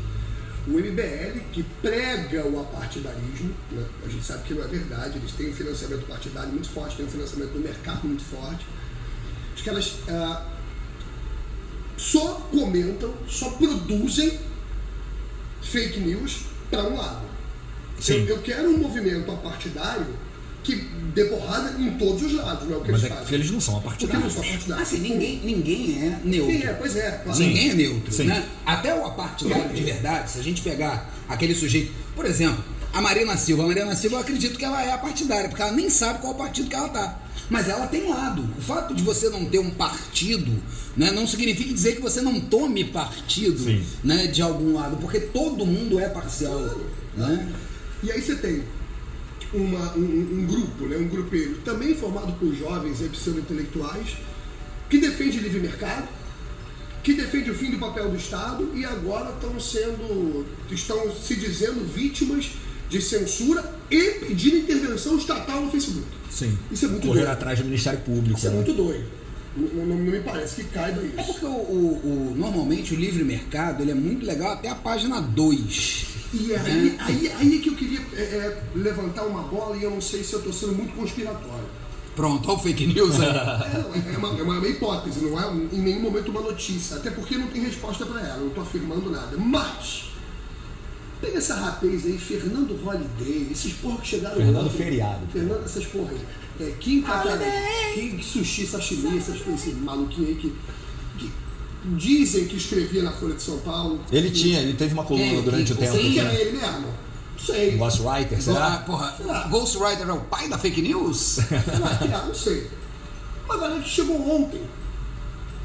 O 0.67 0.71
MBL, 0.71 1.39
que 1.51 1.63
prega 1.81 2.45
o 2.45 2.59
apartidarismo, 2.59 3.53
né? 3.71 3.85
a 4.05 4.09
gente 4.09 4.23
sabe 4.25 4.43
que 4.43 4.53
não 4.53 4.63
é 4.63 4.67
verdade, 4.67 5.17
eles 5.17 5.31
têm 5.31 5.49
um 5.49 5.53
financiamento 5.53 6.05
partidário 6.05 6.49
muito 6.49 6.69
forte, 6.69 6.97
têm 6.97 7.05
um 7.05 7.09
financiamento 7.09 7.51
do 7.53 7.59
mercado 7.59 8.05
muito 8.05 8.23
forte. 8.23 8.65
Que 9.55 9.69
elas 9.69 9.95
ah, 10.07 10.45
só 11.97 12.47
comentam, 12.51 13.13
só 13.27 13.49
produzem 13.51 14.39
fake 15.61 15.99
news 15.99 16.43
para 16.69 16.83
um 16.83 16.95
lado. 16.95 17.25
Eu, 18.07 18.25
eu, 18.27 18.41
quero 18.41 18.69
um 18.69 18.77
movimento 18.77 19.31
apartidário 19.31 20.05
que 20.67 20.75
dê 21.15 21.23
porrada 21.25 21.79
em 21.79 21.91
todos 21.97 22.21
os 22.23 22.33
lados, 22.33 22.67
não 22.67 22.75
é 22.75 22.77
o 22.77 22.81
que 22.81 22.91
Mas 22.91 23.01
eles 23.01 23.11
é 23.11 23.15
fazem. 23.15 23.27
que 23.29 23.35
eles 23.35 23.51
não 23.51 23.61
são 23.61 23.77
apartidários. 23.77 24.33
Porque 24.33 24.37
não 24.37 24.43
são 24.43 24.51
apartidários. 24.51 24.87
Assim, 24.87 24.99
ninguém, 24.99 25.41
ninguém 25.43 26.03
é 26.03 26.19
neutro. 26.23 26.51
Sim, 26.51 26.63
é, 26.63 26.73
pois 26.73 26.95
é. 26.97 27.11
Claro. 27.23 27.39
Ninguém 27.39 27.69
é 27.69 27.73
neutro. 27.73 28.23
Né? 28.25 28.45
Até 28.65 28.93
o 28.93 29.05
apartidário 29.05 29.73
de 29.73 29.83
verdade, 29.83 30.31
se 30.31 30.39
a 30.39 30.43
gente 30.43 30.61
pegar 30.61 31.09
aquele 31.29 31.55
sujeito. 31.55 31.93
Por 32.13 32.25
exemplo, 32.25 32.63
a 32.93 33.01
Marina 33.01 33.37
Silva. 33.37 33.63
A 33.63 33.67
Marina 33.67 33.95
Silva, 33.95 34.17
eu 34.17 34.21
acredito 34.21 34.59
que 34.59 34.65
ela 34.65 34.83
é 34.83 34.97
partidária, 34.97 35.47
porque 35.47 35.61
ela 35.61 35.71
nem 35.71 35.89
sabe 35.89 36.19
qual 36.19 36.35
partido 36.35 36.69
que 36.69 36.75
ela 36.75 36.89
tá. 36.89 37.19
Mas 37.49 37.69
ela 37.69 37.87
tem 37.87 38.09
lado. 38.09 38.47
O 38.57 38.61
fato 38.61 38.93
de 38.93 39.01
você 39.01 39.29
não 39.29 39.45
ter 39.45 39.59
um 39.59 39.69
partido 39.71 40.51
né, 40.97 41.11
não 41.11 41.25
significa 41.25 41.73
dizer 41.73 41.95
que 41.95 42.01
você 42.01 42.21
não 42.21 42.41
tome 42.41 42.83
partido 42.83 43.63
né, 44.03 44.27
de 44.27 44.41
algum 44.41 44.73
lado, 44.73 44.97
porque 44.97 45.19
todo 45.19 45.65
mundo 45.65 45.99
é 45.99 46.09
parcial. 46.09 46.59
Né? 47.15 47.47
E 48.03 48.11
aí 48.11 48.21
você 48.21 48.35
tem 48.35 48.63
uma, 49.57 49.95
um, 49.95 50.01
um, 50.01 50.45
grupo, 50.45 50.85
né, 50.85 50.97
um 50.97 51.07
grupelho, 51.07 51.57
também 51.65 51.95
formado 51.95 52.33
por 52.39 52.53
jovens 52.53 53.01
e 53.01 53.09
pseudo-intelectuais, 53.09 54.17
que 54.89 54.97
defende 54.97 55.39
livre 55.39 55.59
mercado, 55.59 56.07
que 57.03 57.13
defende 57.13 57.51
o 57.51 57.55
fim 57.55 57.71
do 57.71 57.77
papel 57.77 58.09
do 58.09 58.17
Estado 58.17 58.71
e 58.73 58.83
agora 58.85 59.31
estão 59.31 59.59
sendo, 59.59 60.45
estão 60.69 61.11
se 61.11 61.35
dizendo 61.35 61.85
vítimas 61.85 62.51
de 62.89 63.01
censura 63.01 63.63
e 63.89 64.11
pedindo 64.25 64.57
intervenção 64.57 65.17
estatal 65.17 65.61
no 65.61 65.71
Facebook. 65.71 66.07
Sim. 66.29 66.57
Isso 66.71 66.85
é 66.85 66.89
muito 66.89 67.07
Correr 67.07 67.21
doido. 67.21 67.31
atrás 67.31 67.59
do 67.59 67.65
Ministério 67.65 67.99
Público. 68.01 68.37
Isso 68.37 68.47
é 68.47 68.49
né? 68.49 68.55
muito 68.57 68.73
doido. 68.73 69.05
Não, 69.55 69.85
não, 69.85 69.85
não, 69.85 69.95
me 69.95 70.19
parece 70.19 70.63
que 70.63 70.69
caiba 70.69 71.01
isso. 71.01 71.17
É 71.17 71.23
porque 71.23 71.45
o, 71.45 71.49
o, 71.49 72.31
o, 72.31 72.35
normalmente 72.37 72.93
o 72.93 72.97
livre 72.97 73.23
mercado 73.23 73.81
ele 73.81 73.91
é 73.91 73.95
muito 73.95 74.25
legal 74.25 74.53
até 74.53 74.69
a 74.69 74.75
página 74.75 75.19
2. 75.19 76.16
E 76.33 76.53
aí, 76.53 76.97
é. 76.97 77.03
aí, 77.03 77.31
aí 77.39 77.57
é 77.57 77.61
que 77.61 77.69
eu 77.69 77.75
queria 77.75 78.01
é, 78.13 78.21
é, 78.21 78.63
levantar 78.75 79.23
uma 79.23 79.43
bola 79.43 79.77
e 79.77 79.83
eu 79.83 79.91
não 79.91 80.01
sei 80.01 80.23
se 80.23 80.33
eu 80.33 80.39
estou 80.39 80.53
sendo 80.53 80.73
muito 80.73 80.93
conspiratório. 80.93 81.65
Pronto, 82.15 82.49
olha 82.49 82.57
o 82.57 82.61
fake 82.61 82.87
news 82.87 83.19
aí. 83.19 83.27
é, 83.27 84.13
é, 84.13 84.17
uma, 84.17 84.39
é 84.39 84.41
uma 84.41 84.67
hipótese, 84.67 85.23
não 85.25 85.39
é 85.39 85.53
em 85.71 85.81
nenhum 85.81 86.01
momento 86.01 86.31
uma 86.31 86.41
notícia. 86.41 86.97
Até 86.97 87.11
porque 87.11 87.37
não 87.37 87.47
tem 87.47 87.61
resposta 87.61 88.05
para 88.05 88.21
ela, 88.21 88.37
não 88.37 88.47
estou 88.47 88.63
afirmando 88.63 89.09
nada. 89.09 89.37
Mas, 89.37 90.05
pega 91.21 91.37
essa 91.37 91.55
rapaz 91.55 92.05
aí, 92.05 92.17
Fernando 92.17 92.77
Holiday, 92.83 93.49
esses 93.51 93.73
porra 93.73 93.97
que 93.99 94.07
chegaram... 94.07 94.35
Fernando 94.35 94.65
ontem, 94.65 94.77
Feriado. 94.77 95.27
Fernando, 95.31 95.63
essas 95.63 95.85
porra 95.85 96.11
aí. 96.11 96.67
É, 96.67 96.73
Kim 96.79 97.03
Kataguiri, 97.03 97.51
Kim 97.93 98.21
Sushi 98.21 98.65
Sashimi, 98.65 99.17
essas 99.19 99.39
coisas, 99.39 99.67
esse 99.67 99.75
maluquinho 99.75 100.27
aí 100.27 100.35
que 100.35 100.51
dizem 101.95 102.45
que 102.45 102.57
escrevia 102.57 103.03
na 103.03 103.11
Folha 103.11 103.35
de 103.35 103.41
São 103.41 103.57
Paulo. 103.59 103.99
Ele 104.11 104.29
que... 104.29 104.39
tinha, 104.39 104.59
ele 104.59 104.73
teve 104.73 104.93
uma 104.93 105.03
coluna 105.03 105.25
Quem? 105.25 105.41
durante 105.43 105.73
Quem? 105.73 105.75
o 105.75 105.77
tempo. 105.77 106.01
Sei 106.01 106.13
que 106.13 106.19
era 106.19 106.33
ele 106.33 106.57
mesmo. 106.57 106.87
Sei. 107.39 107.75
Um 107.75 107.77
Ghostwriter, 107.77 108.41
será? 108.41 108.67
Ah, 108.67 108.77
porra, 108.79 109.15
Ghostwriter 109.49 110.07
é 110.07 110.11
o 110.11 110.19
pai 110.21 110.49
da 110.49 110.57
fake 110.57 110.81
news? 110.81 111.17
Sei 111.45 111.57
é, 111.57 112.25
não 112.25 112.33
sei. 112.33 112.69
Uma 113.45 113.57
galera 113.57 113.81
que 113.81 113.89
chegou 113.89 114.35
ontem, 114.35 114.61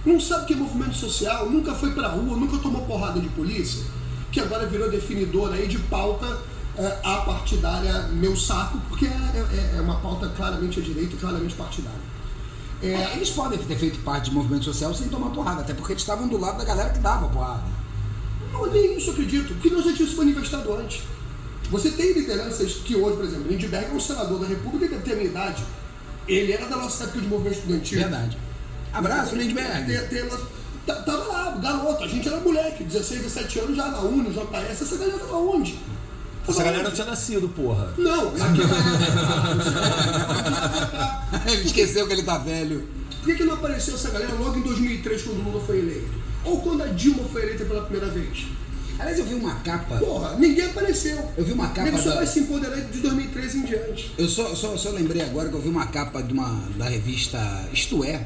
não 0.04 0.20
sabe 0.20 0.44
o 0.44 0.46
que 0.46 0.52
é 0.52 0.56
movimento 0.56 0.94
social, 0.94 1.50
nunca 1.50 1.74
foi 1.74 1.90
pra 1.92 2.08
rua, 2.08 2.36
nunca 2.36 2.58
tomou 2.58 2.82
porrada 2.82 3.18
de 3.18 3.28
polícia, 3.30 3.82
que 4.30 4.38
agora 4.38 4.66
virou 4.66 4.90
definidor 4.90 5.52
aí 5.52 5.66
de 5.66 5.78
pauta 5.78 6.38
é, 6.76 6.98
a 7.02 7.16
partidária 7.18 8.02
meu 8.12 8.36
saco, 8.36 8.78
porque 8.88 9.06
é, 9.06 9.08
é, 9.08 9.76
é 9.78 9.80
uma 9.80 9.96
pauta 9.96 10.28
claramente 10.28 10.78
à 10.78 10.82
direita, 10.82 11.16
claramente 11.16 11.54
partidária. 11.54 12.11
É, 12.82 13.12
eles 13.14 13.30
podem 13.30 13.58
ter 13.58 13.76
feito 13.76 14.00
parte 14.00 14.30
de 14.30 14.34
movimento 14.34 14.64
social 14.64 14.92
sem 14.92 15.08
tomar 15.08 15.30
porrada, 15.30 15.60
até 15.60 15.72
porque 15.72 15.92
eles 15.92 16.02
estavam 16.02 16.26
do 16.26 16.36
lado 16.36 16.58
da 16.58 16.64
galera 16.64 16.90
que 16.90 16.98
dava 16.98 17.28
porrada. 17.28 17.62
Não, 18.52 18.66
nem 18.66 18.98
isso 18.98 19.10
acredito, 19.12 19.54
porque 19.54 19.70
nós 19.70 19.84
já 19.84 19.92
tínhamos 19.92 20.10
se 20.10 20.16
manifestado 20.16 20.72
antes. 20.74 21.02
Você 21.70 21.90
tem 21.92 22.12
lideranças 22.12 22.74
que 22.74 22.96
hoje, 22.96 23.16
por 23.16 23.24
exemplo, 23.24 23.48
Lindbergh 23.48 23.86
é 23.86 23.94
um 23.94 24.00
senador 24.00 24.40
da 24.40 24.46
República 24.46 24.88
deve 24.88 25.02
ter 25.02 25.12
a 25.12 25.16
minha 25.16 25.28
idade. 25.28 25.64
Ele 26.26 26.52
era 26.52 26.66
da 26.66 26.76
nossa 26.76 27.04
época 27.04 27.20
de 27.20 27.28
movimento 27.28 27.56
estudantil. 27.56 27.98
Verdade. 28.00 28.36
Abraço, 28.92 29.36
Lindbergh. 29.36 29.86
Tem, 29.86 30.08
tem, 30.08 30.28
tava 30.84 31.24
lá, 31.28 31.50
garoto, 31.62 32.02
a 32.02 32.08
gente 32.08 32.26
era 32.28 32.38
moleque, 32.40 32.84
16, 32.84 33.22
17 33.22 33.58
anos 33.60 33.76
já 33.76 33.88
na 33.88 34.00
Uni, 34.00 34.30
JS, 34.30 34.82
essa 34.82 34.96
galera 34.96 35.18
tava 35.18 35.36
onde? 35.38 35.78
Essa 36.48 36.64
galera 36.64 36.82
não 36.82 36.90
tinha 36.90 37.06
nascido, 37.06 37.48
porra. 37.48 37.94
Não, 37.96 38.32
naquela 38.32 38.68
Ele 41.46 41.62
esqueceu 41.62 42.06
que 42.06 42.12
ele 42.12 42.22
tá 42.22 42.38
velho. 42.38 42.88
Por 43.20 43.26
que, 43.26 43.34
que 43.36 43.44
não 43.44 43.54
apareceu 43.54 43.94
essa 43.94 44.10
galera 44.10 44.34
logo 44.34 44.58
em 44.58 44.62
2003, 44.62 45.22
quando 45.22 45.38
o 45.38 45.50
Lula 45.50 45.64
foi 45.64 45.78
eleito? 45.78 46.10
Ou 46.44 46.60
quando 46.60 46.82
a 46.82 46.86
Dilma 46.86 47.22
foi 47.32 47.42
eleita 47.42 47.64
pela 47.64 47.82
primeira 47.82 48.08
vez? 48.08 48.46
Aliás, 48.98 49.18
eu 49.18 49.24
vi 49.24 49.34
uma 49.34 49.54
capa. 49.56 49.96
Porra, 49.96 50.36
ninguém 50.36 50.66
apareceu. 50.66 51.18
Eu 51.36 51.44
vi 51.44 51.52
uma 51.52 51.68
capa. 51.68 51.88
Ele 51.88 51.98
só 51.98 52.10
da... 52.10 52.16
vai 52.16 52.26
se 52.26 52.40
empoderar 52.40 52.76
de 52.76 52.98
2003 52.98 53.54
em 53.54 53.62
diante. 53.62 54.12
Eu 54.18 54.28
só, 54.28 54.54
só, 54.54 54.76
só 54.76 54.90
lembrei 54.90 55.22
agora 55.22 55.48
que 55.48 55.54
eu 55.54 55.60
vi 55.60 55.68
uma 55.68 55.86
capa 55.86 56.22
de 56.22 56.32
uma, 56.32 56.62
da 56.76 56.88
revista 56.88 57.38
Isto 57.72 58.04
É, 58.04 58.24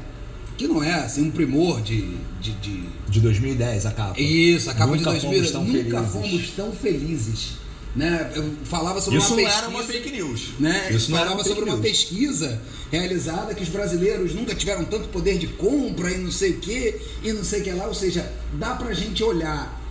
que 0.57 0.67
não 0.67 0.83
é 0.83 0.93
assim 0.93 1.21
um 1.21 1.31
primor 1.31 1.81
de. 1.81 2.17
De, 2.41 2.51
de... 2.53 2.83
de 3.09 3.19
2010, 3.21 3.85
a 3.85 3.91
capa. 3.91 4.19
Isso, 4.19 4.69
a 4.69 4.73
capa 4.73 4.95
Nunca 4.95 5.13
de 5.13 5.21
2010. 5.21 5.51
Fomos 5.51 5.51
tão 5.51 5.63
Nunca 5.63 6.03
felizes. 6.03 6.11
fomos 6.11 6.49
tão 6.51 6.71
felizes. 6.71 7.66
Né? 7.97 8.31
Eu 8.35 8.53
falava 8.65 9.01
sobre 9.01 9.17
Isso 9.19 9.29
uma 9.33 9.35
pesquisa. 9.37 9.57
era 9.57 9.67
uma 9.69 9.83
fake 9.83 10.11
news. 10.11 10.41
Né? 10.59 10.91
Isso 10.91 11.09
não 11.11 11.17
era 11.17 11.25
falava 11.27 11.31
uma 11.31 11.43
fake 11.43 11.55
sobre 11.55 11.69
uma 11.71 11.81
pesquisa 11.81 12.61
realizada 12.91 13.53
que 13.55 13.63
os 13.63 13.69
brasileiros 13.69 14.33
nunca 14.35 14.53
tiveram 14.53 14.85
tanto 14.85 15.07
poder 15.09 15.37
de 15.39 15.47
compra 15.47 16.11
e 16.11 16.17
não 16.19 16.31
sei 16.31 16.51
o 16.51 16.57
que, 16.59 16.95
e 17.23 17.33
não 17.33 17.43
sei 17.43 17.61
o 17.61 17.63
que 17.63 17.71
lá. 17.71 17.87
Ou 17.87 17.93
seja, 17.95 18.31
dá 18.53 18.75
pra 18.75 18.93
gente 18.93 19.23
olhar 19.23 19.81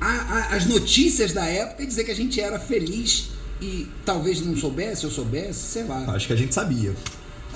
a- 0.00 0.06
a- 0.50 0.56
as 0.56 0.66
notícias 0.66 1.32
da 1.32 1.46
época 1.46 1.84
e 1.84 1.86
dizer 1.86 2.02
que 2.04 2.10
a 2.10 2.16
gente 2.16 2.40
era 2.40 2.58
feliz 2.58 3.28
e 3.62 3.86
talvez 4.04 4.40
não 4.40 4.56
soubesse 4.56 5.06
ou 5.06 5.12
soubesse, 5.12 5.60
sei 5.60 5.84
lá. 5.84 6.04
Acho 6.08 6.26
que 6.26 6.32
a 6.32 6.36
gente 6.36 6.52
sabia. 6.52 6.92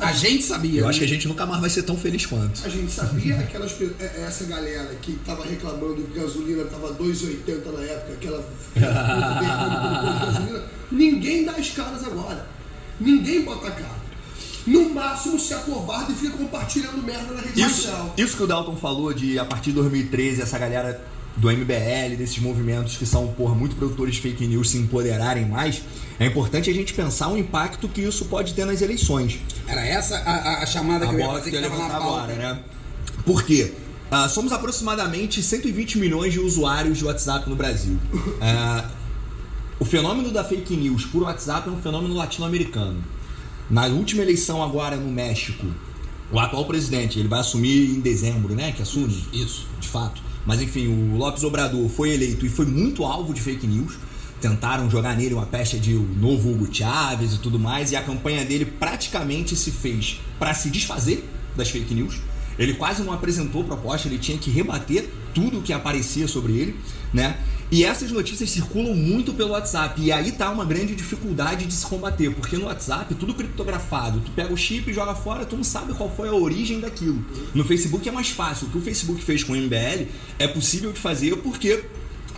A 0.01 0.13
gente 0.13 0.45
sabia. 0.45 0.81
Eu 0.81 0.89
acho 0.89 0.99
que 1.01 1.05
né? 1.05 1.11
a 1.11 1.15
gente 1.15 1.29
nunca 1.29 1.45
mais 1.47 1.61
vai 1.61 1.71
ser 1.71 1.83
tão 1.83 1.97
feliz 1.97 2.25
quanto. 2.27 2.65
A 2.65 2.69
gente 2.69 2.91
sabia 2.91 3.37
aquelas 3.39 3.73
pe- 3.73 3.91
é- 3.99 4.25
essa 4.27 4.45
galera 4.45 4.95
que 5.03 5.13
estava 5.13 5.45
reclamando 5.45 6.03
que 6.03 6.19
gasolina 6.19 6.63
estava 6.63 6.93
2,80 6.95 7.73
na 7.73 7.81
época, 7.85 8.13
aquela 8.15 8.45
gasolina. 8.77 10.63
Ninguém 10.91 11.45
dá 11.45 11.53
as 11.53 11.71
caras 11.71 12.05
agora. 12.05 12.47
Ninguém 13.01 13.43
bota 13.45 13.69
a 13.69 13.71
cara. 13.71 13.99
no 14.67 14.91
máximo 14.91 15.39
se 15.39 15.55
acovarda 15.55 16.13
e 16.13 16.15
fica 16.15 16.37
compartilhando 16.37 17.03
merda 17.03 17.33
na 17.33 17.41
rede 17.41 17.61
Isso, 17.61 17.83
social. 17.83 18.15
isso 18.19 18.37
que 18.37 18.43
o 18.43 18.47
Dalton 18.47 18.77
falou 18.77 19.13
de 19.15 19.39
a 19.39 19.45
partir 19.45 19.71
de 19.71 19.77
2013 19.77 20.43
essa 20.43 20.59
galera 20.59 21.01
do 21.37 21.49
MBL, 21.51 22.17
desses 22.17 22.39
movimentos 22.39 22.97
que 22.97 23.07
são, 23.07 23.29
porra, 23.29 23.55
muito 23.55 23.77
produtores 23.77 24.17
de 24.17 24.21
fake 24.21 24.47
news 24.47 24.71
se 24.71 24.79
empoderarem 24.79 25.47
mais, 25.47 25.83
é 26.19 26.27
importante 26.27 26.69
a 26.69 26.73
gente 26.75 26.93
pensar 26.95 27.29
o 27.29 27.39
impacto 27.39 27.89
que 27.89 28.01
isso 28.01 28.25
pode 28.25 28.55
ter 28.55 28.65
nas 28.65 28.83
eleições. 28.83 29.39
Era 29.67 29.87
essa 29.87 30.17
a, 30.19 30.63
a- 30.63 30.67
chamada 30.67 31.05
A 31.05 31.09
que 31.09 31.15
eu 31.15 31.21
ia 31.21 31.27
fazer 31.29 31.51
que 31.51 31.59
que 31.59 31.65
eu 31.65 31.71
na 31.71 31.77
pauta. 31.79 31.95
agora, 31.97 32.35
né? 32.35 32.59
Por 33.25 33.45
quê? 33.45 33.73
Ah, 34.11 34.29
somos 34.29 34.53
aproximadamente 34.53 35.43
120 35.43 35.99
milhões 35.99 36.33
de 36.33 36.41
usuários 36.41 36.99
de 36.99 37.05
WhatsApp 37.05 37.49
no 37.49 37.55
Brasil. 37.55 37.97
Ah, 38.41 38.89
o 39.79 39.85
fenômeno 39.85 40.31
da 40.33 40.43
fake 40.43 40.75
news 40.77 41.05
por 41.05 41.23
WhatsApp 41.23 41.69
é 41.69 41.73
um 41.73 41.81
fenômeno 41.81 42.15
latino-americano. 42.15 43.05
Na 43.71 43.87
última 43.87 44.23
eleição 44.23 44.61
agora 44.63 44.97
no 44.97 45.11
México, 45.13 45.67
o 46.33 46.41
atual 46.41 46.65
presidente, 46.65 47.19
ele 47.19 47.29
vai 47.29 47.41
assumir 47.41 47.91
em 47.91 48.01
dezembro, 48.01 48.55
né? 48.55 48.73
Que 48.73 48.83
assume? 48.83 49.25
Isso. 49.33 49.67
de 49.79 49.87
fato. 49.87 50.21
Mas 50.49 50.63
enfim, 50.63 50.87
o 50.87 51.19
Lopes 51.19 51.45
Obrador 51.45 51.87
foi 51.91 52.15
eleito 52.15 52.47
e 52.47 52.49
foi 52.49 52.65
muito 52.65 53.05
alvo 53.05 53.35
de 53.35 53.41
fake 53.43 53.67
news. 53.67 53.99
Tentaram 54.41 54.89
jogar 54.89 55.15
nele 55.15 55.35
uma 55.35 55.45
pecha 55.45 55.79
de 55.79 55.93
o 55.93 56.09
novo 56.19 56.51
Hugo 56.51 56.75
Chávez 56.75 57.35
e 57.35 57.39
tudo 57.39 57.59
mais, 57.59 57.93
e 57.93 57.97
a 57.97 58.03
campanha 58.03 58.47
dele 58.47 58.65
praticamente 58.65 59.55
se 59.55 59.71
fez 59.71 60.19
para 60.39 60.55
se 60.55 60.71
desfazer 60.71 61.23
das 61.55 61.69
fake 61.69 61.93
news. 61.95 62.23
Ele 62.59 62.73
quase 62.73 63.03
não 63.03 63.13
apresentou 63.13 63.63
proposta, 63.63 64.09
ele 64.09 64.17
tinha 64.17 64.39
que 64.39 64.51
rebater 64.51 65.11
tudo 65.35 65.61
que 65.61 65.71
aparecia 65.71 66.27
sobre 66.27 66.55
ele, 66.55 66.77
né? 67.13 67.37
E 67.71 67.85
essas 67.85 68.11
notícias 68.11 68.51
circulam 68.51 68.95
muito 68.95 69.35
pelo 69.35 69.51
WhatsApp. 69.51 70.01
E 70.01 70.11
aí 70.11 70.33
tá 70.33 70.51
uma 70.51 70.65
grande 70.65 70.95
dificuldade 70.95 71.67
de 71.67 71.73
se 71.75 71.85
combater, 71.85 72.35
porque 72.35 72.57
no 72.57 72.65
WhatsApp 72.65 73.15
tudo 73.15 73.35
criptografado. 73.35 74.21
Tu 74.21 74.31
pega 74.31 74.53
o 74.53 74.57
chip 74.57 74.91
e 74.91 74.95
joga 74.95 75.15
fora, 75.15 75.45
tu 75.45 75.57
não 75.57 75.65
sabe 75.65 75.93
qual 75.93 76.11
foi 76.11 76.29
a 76.29 76.33
origem 76.33 76.81
daquilo. 76.81 77.23
No 77.55 77.65
Facebook 77.65 78.09
é 78.09 78.13
mais 78.13 78.31
fácil. 78.31 78.69
O 78.69 78.71
que 78.71 78.79
o 78.79 78.81
Facebook 78.81 79.23
fez 79.23 79.45
com 79.45 79.53
o 79.53 79.57
MBL 79.57 80.07
é 80.39 80.49
possível 80.49 80.93
de 80.93 80.99
fazer 80.99 81.37
porque 81.37 81.85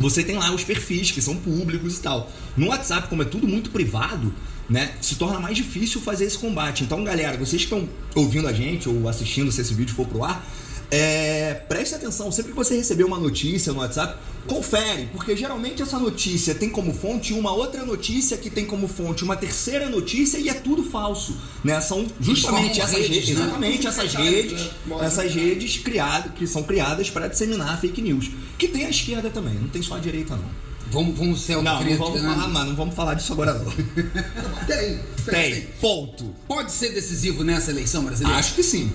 você 0.00 0.24
tem 0.24 0.36
lá 0.36 0.52
os 0.52 0.64
perfis 0.64 1.12
que 1.12 1.22
são 1.22 1.36
públicos 1.36 1.98
e 1.98 2.02
tal. 2.02 2.30
No 2.56 2.68
WhatsApp, 2.68 3.08
como 3.08 3.22
é 3.22 3.24
tudo 3.24 3.46
muito 3.46 3.70
privado, 3.70 4.32
né, 4.68 4.94
se 5.00 5.16
torna 5.16 5.38
mais 5.38 5.56
difícil 5.56 6.00
fazer 6.00 6.24
esse 6.24 6.38
combate. 6.38 6.84
Então, 6.84 7.04
galera, 7.04 7.36
vocês 7.36 7.64
que 7.64 7.74
estão 7.74 7.88
ouvindo 8.14 8.48
a 8.48 8.52
gente 8.52 8.88
ou 8.88 9.08
assistindo 9.08 9.52
se 9.52 9.60
esse 9.60 9.74
vídeo 9.74 9.94
for 9.94 10.06
pro 10.06 10.24
ar, 10.24 10.44
é, 10.90 11.54
preste 11.68 11.94
atenção, 11.94 12.32
sempre 12.32 12.50
que 12.50 12.56
você 12.56 12.76
receber 12.76 13.04
uma 13.04 13.18
notícia 13.18 13.72
no 13.72 13.78
WhatsApp, 13.78 14.18
confere, 14.46 15.08
porque 15.12 15.36
geralmente 15.36 15.82
essa 15.82 15.98
notícia 15.98 16.54
tem 16.54 16.68
como 16.68 16.92
fonte 16.92 17.32
uma 17.32 17.52
outra 17.52 17.84
notícia 17.84 18.36
que 18.36 18.50
tem 18.50 18.66
como 18.66 18.88
fonte 18.88 19.22
uma 19.22 19.36
terceira 19.36 19.88
notícia 19.88 20.38
e 20.38 20.48
é 20.48 20.54
tudo 20.54 20.82
falso, 20.82 21.36
né? 21.62 21.80
São 21.80 22.06
justamente 22.20 22.80
essas 22.80 22.96
redes, 22.96 23.10
redes, 23.10 23.36
né? 23.36 23.44
exatamente 23.44 23.86
essas 23.86 24.14
redes, 24.14 24.70
essas 25.00 25.32
redes 25.32 25.76
criadas, 25.76 26.32
que 26.34 26.46
são 26.46 26.62
criadas 26.64 27.08
para 27.08 27.28
disseminar 27.28 27.80
fake 27.80 28.02
news, 28.02 28.30
que 28.58 28.66
tem 28.66 28.84
a 28.86 28.90
esquerda 28.90 29.30
também, 29.30 29.54
não 29.54 29.68
tem 29.68 29.82
só 29.82 29.94
a 29.94 29.98
direita 30.00 30.34
não. 30.34 30.70
Vamos, 30.90 31.16
vamos 31.16 31.40
ser 31.40 31.62
Não, 31.62 31.84
não 31.84 31.96
vamos 31.96 32.20
né? 32.20 32.28
falar, 32.28 32.48
mas 32.48 32.66
não 32.66 32.74
vamos 32.74 32.94
falar 32.96 33.14
disso 33.14 33.32
agora 33.32 33.54
não. 33.54 33.70
Tem, 34.66 34.98
Tem, 35.24 35.62
ponto. 35.80 36.34
Pode 36.48 36.72
ser 36.72 36.92
decisivo 36.92 37.44
nessa 37.44 37.70
eleição 37.70 38.04
brasileira? 38.04 38.36
Acho 38.36 38.56
que 38.56 38.62
sim. 38.64 38.92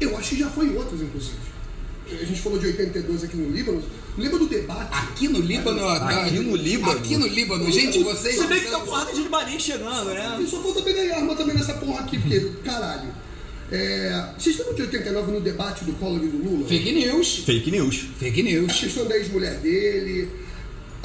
Eu 0.00 0.16
acho 0.16 0.30
que 0.30 0.38
já 0.38 0.48
foi 0.50 0.66
em 0.66 0.76
outras, 0.76 1.00
inclusive. 1.00 1.36
A 2.10 2.24
gente 2.24 2.40
falou 2.40 2.58
de 2.58 2.66
82 2.66 3.24
aqui 3.24 3.36
no 3.36 3.50
Líbano. 3.54 3.82
Lembra 4.16 4.38
do 4.38 4.46
debate? 4.46 4.88
Aqui 4.92 5.28
no 5.28 5.40
Líbano, 5.40 5.86
Aqui 5.88 6.38
no 6.40 6.56
Líbano? 6.56 6.92
Aqui 6.98 7.16
no 7.16 7.26
Líbano, 7.26 7.70
gente, 7.70 8.02
vocês. 8.02 8.36
Se 8.36 8.46
bem 8.46 8.60
que 8.60 8.68
tá 8.70 8.80
porrada 8.80 9.12
de 9.12 9.22
libanês 9.22 9.62
chegando, 9.62 10.10
E 10.10 10.14
né? 10.14 10.46
só 10.48 10.60
falta 10.62 10.82
pegar 10.82 11.16
arma 11.16 11.36
também 11.36 11.54
nessa 11.54 11.74
porra 11.74 12.00
aqui, 12.00 12.18
porque, 12.18 12.40
caralho. 12.64 13.10
É, 13.70 14.30
vocês 14.38 14.56
lembram 14.56 14.74
de 14.74 14.82
89 14.82 15.32
no 15.32 15.40
debate 15.42 15.84
do 15.84 15.92
Collor 15.92 16.24
e 16.24 16.28
do 16.28 16.38
Lula? 16.38 16.66
Fake 16.66 16.90
news. 16.90 17.36
Fake 17.44 17.70
news. 17.70 18.06
Fake 18.18 18.40
A 18.40 18.44
news. 18.44 18.72
questão 18.80 19.06
da 19.06 19.16
ex-mulher 19.18 19.54
dele. 19.58 20.28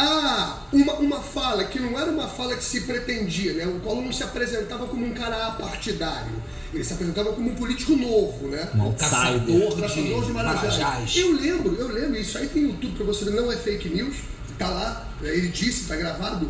Ah, 0.05 0.57
uma, 0.73 0.93
uma 0.95 1.21
fala 1.21 1.63
que 1.63 1.79
não 1.79 1.97
era 1.97 2.11
uma 2.11 2.27
fala 2.27 2.57
que 2.57 2.63
se 2.63 2.81
pretendia, 2.81 3.53
né? 3.53 3.65
O 3.65 3.79
Collor 3.79 4.03
não 4.03 4.11
se 4.11 4.21
apresentava 4.21 4.85
como 4.85 5.05
um 5.05 5.13
cara 5.13 5.47
apartidário. 5.47 6.33
Ele 6.73 6.83
se 6.83 6.91
apresentava 6.91 7.31
como 7.31 7.51
um 7.51 7.55
político 7.55 7.95
novo, 7.95 8.49
né? 8.49 8.67
Um. 8.75 8.91
Caçador 8.93 9.75
Traçador 9.77 10.21
de 10.21 10.27
de 10.27 10.33
Marajás. 10.33 10.77
Marajás. 10.77 11.15
Eu 11.15 11.31
lembro, 11.31 11.75
eu 11.75 11.87
lembro, 11.87 12.19
isso 12.19 12.37
aí 12.37 12.47
tem 12.47 12.63
YouTube 12.63 12.95
pra 12.95 13.05
você 13.05 13.23
ver, 13.23 13.31
não 13.31 13.49
é 13.49 13.55
fake 13.55 13.87
news, 13.89 14.17
tá 14.57 14.67
lá, 14.67 15.07
ele 15.21 15.47
disse, 15.47 15.87
tá 15.87 15.95
gravado. 15.95 16.49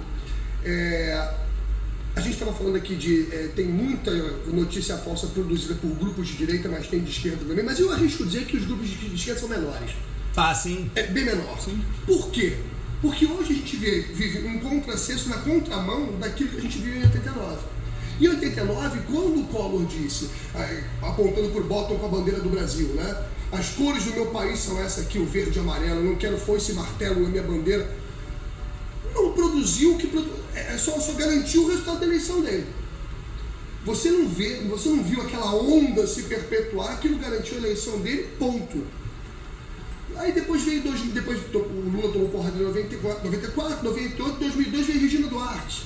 É, 0.65 1.34
a 2.15 2.21
gente 2.21 2.34
estava 2.34 2.54
falando 2.54 2.78
aqui 2.78 2.95
de. 2.95 3.28
é, 3.32 3.49
tem 3.56 3.67
muita 3.67 4.12
notícia 4.47 4.97
falsa 4.97 5.28
produzida 5.28 5.75
por 5.75 5.89
grupos 5.89 6.28
de 6.28 6.38
direita, 6.38 6.69
mas 6.69 6.88
tem 6.88 7.01
de 7.01 7.12
esquerda 7.12 7.45
também, 7.45 7.63
mas 7.63 7.80
eu 7.80 7.91
arrisco 7.91 8.25
dizer 8.25 8.45
que 8.45 8.58
os 8.58 8.65
grupos 8.65 8.88
de 8.88 9.13
esquerda 9.13 9.39
são 9.39 9.49
menores. 9.49 9.91
Tá, 10.34 10.56
sim. 10.56 10.89
É 10.95 11.04
bem 11.04 11.25
menor. 11.25 11.60
Por 12.08 12.32
quê? 12.32 12.58
Porque 13.04 13.26
hoje 13.26 13.52
a 13.52 13.56
gente 13.56 13.76
vê, 13.76 14.00
vive 14.00 14.48
um 14.48 14.62
contrassenso 14.62 15.28
na 15.28 15.39
contramão 15.39 16.18
daquilo 16.20 16.52
que 16.52 16.58
a 16.58 16.62
gente 16.62 16.78
viu 16.78 16.96
em 16.96 17.04
89. 17.04 17.58
Em 18.22 18.28
89, 18.30 19.00
quando 19.12 19.42
o 19.42 19.48
Collor 19.48 19.86
disse, 19.86 20.30
apontando 21.02 21.50
por 21.50 21.63
Bottom 21.63 21.98
com 21.98 22.06
a 22.06 22.10
bandeira 22.10 22.39
do 22.39 22.50
Brasil, 22.50 22.88
né? 22.94 23.26
As 23.52 23.72
cores 23.72 24.06
do 24.06 24.13
meu 24.13 24.28
país 24.28 24.60
são 24.60 24.80
essa 24.80 25.02
aqui, 25.02 25.20
o 25.20 25.26
verde 25.26 25.60
e 25.60 25.62
amarelo, 25.62 26.02
não 26.02 26.16
quero 26.16 26.38
foice 26.38 26.72
e 26.72 26.76
martelo 26.76 27.22
na 27.24 27.28
minha 27.28 27.44
bandeira. 27.44 27.94
Não 29.13 29.34
produziu 29.34 29.96
o 29.96 29.98
que 29.98 30.08
produ... 30.08 30.32
é 30.56 30.78
só, 30.78 30.98
só 30.98 31.12
garantiu 31.12 31.66
o 31.66 31.68
resultado 31.68 32.00
da 32.00 32.06
eleição 32.06 32.39
dele. 32.39 32.68
Você 33.84 34.12
não 34.12 34.30
vê, 34.30 34.62
você 34.62 34.88
não 34.88 35.04
viu 35.04 35.22
aquela 35.22 35.54
onda 35.54 36.08
se 36.08 36.24
perpetuar, 36.24 36.94
aquilo 36.94 37.18
garantiu 37.18 37.56
a 37.56 37.58
eleição 37.58 38.00
dele, 38.00 38.30
ponto. 38.39 39.03
Aí 40.17 40.32
depois 40.32 40.63
veio, 40.63 40.82
dois, 40.84 41.02
depois 41.02 41.39
o 41.54 41.58
Lula 41.58 42.12
tomou 42.13 42.30
porrada 42.30 42.58
em 42.58 42.63
94, 42.63 43.23
94, 43.26 43.84
98, 43.84 44.39
2002 44.39 44.86
veio 44.88 44.99
Regina 45.02 45.28
Duarte. 45.28 45.84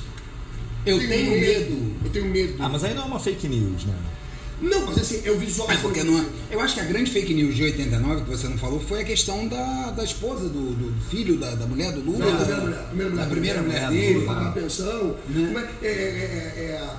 Eu 0.85 0.99
tenho 0.99 1.31
medo. 1.31 1.93
Eu 2.05 2.09
tenho 2.11 2.25
medo. 2.25 2.55
Ah, 2.59 2.69
mas 2.69 2.83
aí 2.83 2.93
não 2.93 3.03
é 3.03 3.05
uma 3.05 3.19
fake 3.19 3.47
news, 3.47 3.85
né? 3.85 3.93
Não, 4.59 4.87
mas 4.87 4.97
assim, 4.97 5.21
é 5.23 5.29
o 5.31 5.37
visual. 5.37 5.67
Mas 5.67 5.79
porque 5.81 6.01
não 6.01 6.17
é- 6.17 6.25
Eu 6.49 6.59
acho 6.61 6.73
que 6.73 6.79
a 6.79 6.83
grande 6.85 7.11
fake 7.11 7.31
news 7.33 7.55
de 7.55 7.63
89, 7.63 8.23
que 8.23 8.29
você 8.31 8.47
não 8.47 8.57
falou, 8.57 8.79
foi 8.79 9.01
a 9.01 9.03
questão 9.03 9.47
da, 9.47 9.91
da 9.91 10.03
esposa, 10.03 10.49
do, 10.49 10.71
do 10.73 11.01
filho, 11.09 11.37
da, 11.37 11.53
da 11.53 11.67
mulher 11.67 11.91
do 11.91 11.99
Lula. 12.01 12.19
Não, 12.25 12.33
a 12.33 12.37
da, 12.37 12.45
primeira 12.45 12.61
mulher. 12.61 12.79
a 12.79 12.87
Primeira 12.87 13.09
mulher, 13.11 13.23
da 13.25 13.29
primeira 13.29 13.61
mulher 13.61 13.89
dele. 13.89 14.13
dele. 14.15 14.25
Pagar 14.25 14.47
a 14.47 14.51
pensão. 14.51 15.15
Como 15.31 15.59
é, 15.59 15.69
é, 15.83 15.87
é, 15.87 15.89
é, 15.91 16.61
é, 16.61 16.89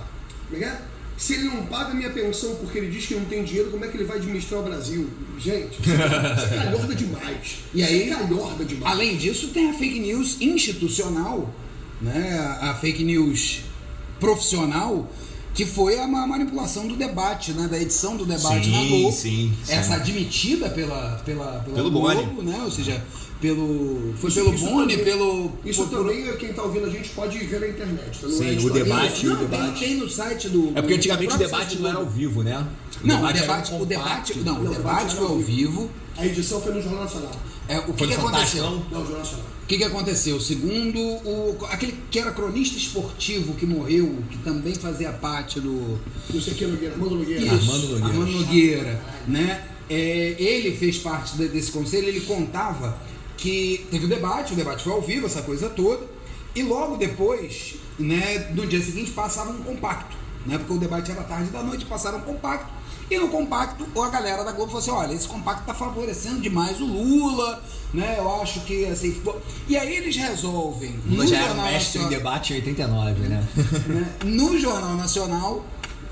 como 0.48 0.56
é 0.56 0.58
que 0.58 0.64
é? 0.64 0.80
Se 1.18 1.34
ele 1.34 1.44
não 1.44 1.66
paga 1.66 1.92
minha 1.92 2.10
pensão 2.10 2.54
porque 2.54 2.78
ele 2.78 2.90
diz 2.90 3.06
que 3.06 3.14
não 3.14 3.24
tem 3.24 3.42
dinheiro, 3.42 3.70
como 3.70 3.84
é 3.84 3.88
que 3.88 3.96
ele 3.96 4.04
vai 4.04 4.18
administrar 4.18 4.60
o 4.60 4.62
Brasil? 4.62 5.10
Gente, 5.36 5.80
isso 5.80 5.90
é, 5.90 6.34
isso 6.36 6.54
é 6.54 6.64
calhorda 6.64 6.94
demais. 6.94 7.58
E 7.74 7.82
aí, 7.82 8.08
é 8.08 8.14
calhorda 8.14 8.64
demais. 8.64 8.92
Além 8.94 9.16
disso, 9.16 9.48
tem 9.48 9.68
a 9.68 9.74
fake 9.74 9.98
news 9.98 10.40
institucional, 10.40 11.52
né? 12.00 12.38
a 12.60 12.72
fake 12.74 13.02
news 13.02 13.62
profissional, 14.20 15.10
que 15.58 15.66
foi 15.66 15.98
a 15.98 16.06
ma- 16.06 16.24
manipulação 16.24 16.86
do 16.86 16.94
debate, 16.94 17.50
né? 17.50 17.66
da 17.66 17.76
edição 17.76 18.16
do 18.16 18.24
debate 18.24 18.66
Sim, 18.66 18.70
na 18.70 18.84
Globo. 18.84 19.10
sim, 19.12 19.52
sim. 19.64 19.72
Essa 19.72 19.94
admitida 19.96 20.68
pela, 20.70 21.20
pela, 21.24 21.58
pela 21.64 21.74
Pelo 21.74 21.90
Globo, 21.90 22.14
Boni. 22.32 22.48
né? 22.48 22.60
ou 22.62 22.70
seja, 22.70 23.04
pelo, 23.40 24.14
foi 24.18 24.30
Isso- 24.30 24.38
pelo 24.40 24.54
isso 24.54 24.64
Boni, 24.66 24.96
também- 24.96 25.04
pelo... 25.04 25.52
Isso 25.64 25.82
por- 25.82 25.90
por- 25.90 25.98
também, 26.12 26.36
quem 26.36 26.50
está 26.50 26.62
ouvindo 26.62 26.86
a 26.86 26.90
gente 26.90 27.08
pode 27.08 27.38
ver 27.38 27.58
na 27.60 27.66
internet. 27.70 28.20
Tá? 28.20 28.28
Não 28.28 28.38
Sim, 28.38 28.56
é 28.56 28.60
o 28.60 28.70
debate- 28.70 29.26
Não, 29.26 29.34
o 29.34 29.36
debate. 29.36 29.80
Tem, 29.80 29.88
tem 29.88 29.96
no 29.96 30.08
site 30.08 30.48
do... 30.48 30.68
É 30.76 30.80
porque 30.80 30.94
antigamente 30.94 31.34
o 31.34 31.38
debate 31.38 31.78
não 31.80 31.88
era 31.88 31.98
ao 31.98 32.06
vivo, 32.06 32.44
né? 32.44 32.64
Não, 33.02 33.24
o 33.24 33.32
debate, 33.32 33.72
um 33.72 33.82
o 33.82 33.84
debate, 33.86 34.38
não, 34.38 34.60
o 34.60 34.62
Não, 34.62 34.70
o 34.70 34.74
debate 34.76 35.16
foi 35.16 35.26
ao 35.26 35.38
vivo. 35.38 35.90
A 36.16 36.24
edição 36.24 36.60
foi 36.60 36.72
no 36.72 36.80
Jornal 36.80 37.02
Nacional. 37.02 37.32
É, 37.66 37.78
o 37.80 37.92
que, 37.94 38.06
que 38.06 38.14
aconteceu? 38.14 38.62
Não, 38.92 39.00
Jornal 39.00 39.18
Nacional. 39.18 39.46
O 39.68 39.70
que, 39.70 39.76
que 39.76 39.84
aconteceu? 39.84 40.40
Segundo 40.40 40.98
o, 40.98 41.58
aquele 41.68 41.94
que 42.10 42.18
era 42.18 42.32
cronista 42.32 42.78
esportivo 42.78 43.52
que 43.52 43.66
morreu, 43.66 44.16
que 44.30 44.38
também 44.38 44.74
fazia 44.74 45.12
parte 45.12 45.60
do. 45.60 46.00
Não 46.32 46.40
sei 46.40 46.54
o 46.54 46.56
que, 46.56 46.66
Nogueira, 46.66 46.94
Armando 46.94 47.16
Nogueira. 47.16 47.44
Isso, 47.44 47.54
Armando 47.54 47.82
Nogueira. 47.88 48.06
Armando 48.06 48.30
Nogueira, 48.32 49.02
né? 49.28 49.64
É, 49.90 50.36
ele 50.38 50.74
fez 50.74 50.96
parte 50.96 51.36
de- 51.36 51.48
desse 51.48 51.70
conselho, 51.70 52.08
ele 52.08 52.22
contava 52.22 52.96
que 53.36 53.84
teve 53.90 54.06
o 54.06 54.08
debate, 54.08 54.54
o 54.54 54.56
debate 54.56 54.84
foi 54.84 54.92
ao 54.94 55.02
vivo, 55.02 55.26
essa 55.26 55.42
coisa 55.42 55.68
toda, 55.68 56.02
e 56.54 56.62
logo 56.62 56.96
depois, 56.96 57.74
né, 57.98 58.50
no 58.54 58.66
dia 58.66 58.80
seguinte, 58.82 59.10
passava 59.10 59.50
um 59.50 59.62
compacto, 59.62 60.16
né? 60.46 60.56
Porque 60.56 60.72
o 60.72 60.78
debate 60.78 61.10
era 61.10 61.22
tarde 61.24 61.50
da 61.50 61.62
noite, 61.62 61.84
passaram 61.84 62.16
um 62.20 62.22
compacto. 62.22 62.72
E 63.10 63.18
no 63.18 63.28
compacto, 63.28 63.86
a 64.02 64.08
galera 64.10 64.44
da 64.44 64.52
Globo 64.52 64.70
falou 64.70 64.80
assim: 64.82 64.90
olha, 64.90 65.14
esse 65.14 65.26
compacto 65.28 65.62
está 65.62 65.74
favorecendo 65.74 66.40
demais 66.40 66.80
o 66.80 66.84
Lula, 66.84 67.62
né? 67.94 68.16
Eu 68.18 68.40
acho 68.42 68.60
que 68.60 68.84
assim. 68.86 69.12
ficou- 69.12 69.40
E 69.68 69.76
aí 69.76 69.96
eles 69.96 70.14
resolvem. 70.16 70.94
Lula 71.06 71.24
no 71.24 71.30
já 71.30 71.36
era 71.42 71.54
mestre 71.54 71.98
em 71.98 72.02
Nacional- 72.02 72.08
debate 72.10 72.52
em 72.52 72.56
89, 72.56 73.20
né? 73.28 73.44
né, 73.88 74.12
no 74.24 74.58
Jornal 74.58 74.94
Nacional 74.96 75.64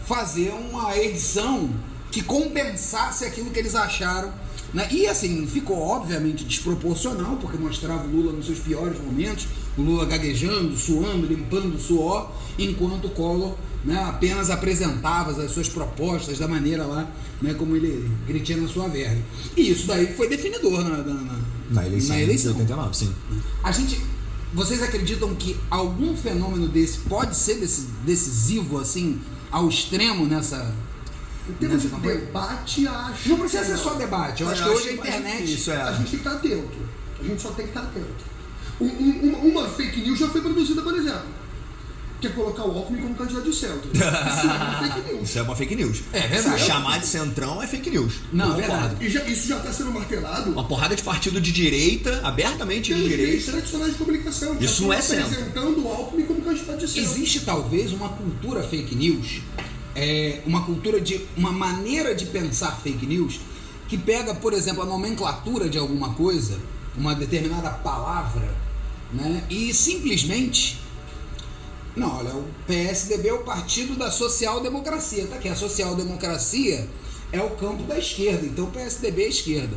fazer 0.06 0.52
uma 0.52 0.96
edição 0.96 1.68
que 2.11 2.22
compensasse 2.22 3.24
aquilo 3.24 3.50
que 3.50 3.59
eles 3.59 3.74
acharam 3.74 4.32
Né? 4.74 4.87
E 4.90 5.06
assim, 5.06 5.46
ficou 5.46 5.80
obviamente 5.80 6.44
desproporcional, 6.44 7.37
porque 7.37 7.56
mostrava 7.56 8.04
o 8.06 8.11
Lula 8.11 8.32
nos 8.32 8.46
seus 8.46 8.59
piores 8.59 8.98
momentos, 9.00 9.46
o 9.78 9.82
Lula 9.82 10.04
gaguejando, 10.06 10.76
suando, 10.76 11.24
limpando 11.26 11.76
o 11.76 11.80
suor, 11.80 12.30
enquanto 12.59 13.06
o 13.06 13.11
Collor 13.11 13.54
né, 13.87 14.05
apenas 14.05 14.51
apresentava 14.51 15.31
as 15.42 15.51
suas 15.53 15.68
propostas 15.68 16.38
da 16.38 16.46
maneira 16.49 16.85
lá, 16.85 17.09
né, 17.40 17.55
como 17.55 17.75
ele, 17.77 18.11
ele 18.29 18.40
tinha 18.40 18.59
na 18.59 18.68
sua 18.68 18.88
verve. 18.88 19.22
E 19.57 19.70
isso 19.70 19.87
daí 19.87 20.12
foi 20.14 20.29
definidor 20.29 20.83
na, 20.83 20.99
na, 20.99 21.14
na, 21.14 21.38
Na 21.70 21.87
eleição, 21.87 22.16
na 22.16 22.20
eleição. 22.22 22.53
de 22.53 22.61
89, 22.62 22.96
sim. 22.96 23.14
A 23.62 23.70
gente. 23.72 23.99
Vocês 24.55 24.83
acreditam 24.83 25.35
que 25.35 25.57
algum 25.70 26.16
fenômeno 26.16 26.66
desse 26.68 26.99
pode 27.01 27.37
ser 27.37 27.57
deci- 27.57 27.88
decisivo, 28.05 28.79
assim, 28.79 29.20
ao 29.51 29.68
extremo 29.68 30.25
nessa. 30.27 30.72
Em 31.49 31.53
termos 31.55 31.83
de 31.83 31.88
debate, 31.88 32.87
acho. 32.88 33.29
Não 33.29 33.38
precisa 33.38 33.62
que 33.62 33.68
ser 33.70 33.77
só 33.79 33.94
debate. 33.94 34.42
Eu 34.42 34.49
Eu 34.49 34.53
acho 34.53 34.62
que 34.64 34.68
acho 34.70 34.79
hoje 34.79 34.88
a 34.90 34.96
mais 34.96 35.09
internet. 35.09 35.46
difícil, 35.46 35.72
é. 35.75 35.83
A 35.83 35.92
gente 35.92 35.99
tem 35.99 36.07
que 36.11 36.16
estar 36.16 36.33
atento. 36.33 36.79
A 37.20 37.22
gente 37.25 37.42
só 37.42 37.51
tem 37.51 37.66
que 37.66 37.70
estar 37.70 37.83
atento. 37.83 38.25
Um- 38.81 38.87
um- 38.87 39.29
uma, 39.29 39.38
uma 39.38 39.68
fake 39.68 40.01
news 40.01 40.18
já 40.18 40.29
foi 40.29 40.40
produzida, 40.40 40.83
por 40.83 40.94
exemplo. 40.96 41.27
Que 42.20 42.29
é 42.29 42.31
colocar 42.31 42.64
o 42.64 42.70
Alckmin 42.79 42.98
como 43.02 43.14
candidato 43.14 43.44
de 43.50 43.55
centro. 43.55 43.90
Isso 43.92 44.02
é 44.09 44.52
uma 44.52 44.79
fake 44.79 45.00
news. 45.12 45.22
Isso 45.29 45.38
é 45.38 45.42
uma 45.42 45.57
fake 45.57 45.76
news. 45.76 46.02
É 46.14 46.20
verdade. 46.29 46.62
Chamar 46.64 46.98
de 47.00 47.07
centrão 47.07 47.62
é 47.62 47.66
fake 47.66 47.90
news. 47.90 48.14
Não, 48.33 48.55
Concordo. 48.55 48.72
verdade. 48.72 49.05
E 49.07 49.11
já- 49.11 49.24
isso 49.24 49.48
já 49.48 49.59
está 49.59 49.70
sendo 49.72 49.92
martelado 49.92 50.50
Uma 50.50 50.64
porrada 50.64 50.96
de 50.96 51.02
partido 51.02 51.38
de 51.40 51.52
direita, 51.52 52.20
abertamente 52.24 52.94
de 52.94 53.07
direita. 53.09 53.50
tradicionais 53.52 53.92
de 53.92 53.98
comunicação. 53.98 54.57
Isso 54.59 54.83
não 54.83 54.92
é 54.94 55.00
centro. 55.02 55.26
apresentando 55.26 55.85
o 55.85 55.88
Alckmin 55.92 56.22
como 56.24 56.40
candidato 56.40 56.79
de 56.79 56.88
centro. 56.88 57.02
Existe 57.11 57.40
talvez 57.40 57.92
uma 57.92 58.09
cultura 58.09 58.62
fake 58.62 58.94
news, 58.94 59.42
é, 59.94 60.40
uma 60.46 60.62
cultura 60.64 60.98
de. 61.00 61.20
uma 61.37 61.52
maneira 61.52 62.14
de 62.14 62.24
pensar 62.26 62.81
fake 62.83 63.05
news 63.07 63.40
que 63.88 63.98
pega, 63.98 64.35
por 64.35 64.55
exemplo, 64.55 64.83
a 64.83 64.87
nomenclatura 64.87 65.68
de 65.68 65.76
alguma 65.76 66.14
coisa, 66.14 66.59
uma 66.96 67.14
determinada 67.14 67.68
palavra, 67.70 68.48
né? 69.12 69.44
E 69.50 69.74
simplesmente. 69.74 70.86
Não, 71.96 72.18
olha, 72.18 72.35
o 72.35 72.44
PSDB 72.66 73.28
é 73.28 73.32
o 73.32 73.42
partido 73.42 73.96
da 73.96 74.11
social-democracia, 74.11 75.26
tá 75.26 75.37
aqui. 75.37 75.48
A 75.48 75.56
social-democracia 75.56 76.87
é 77.32 77.40
o 77.40 77.50
campo 77.50 77.85
da 77.85 77.98
esquerda, 77.98 78.44
então 78.44 78.66
o 78.66 78.70
PSDB 78.70 79.24
é 79.24 79.28
esquerda. 79.28 79.76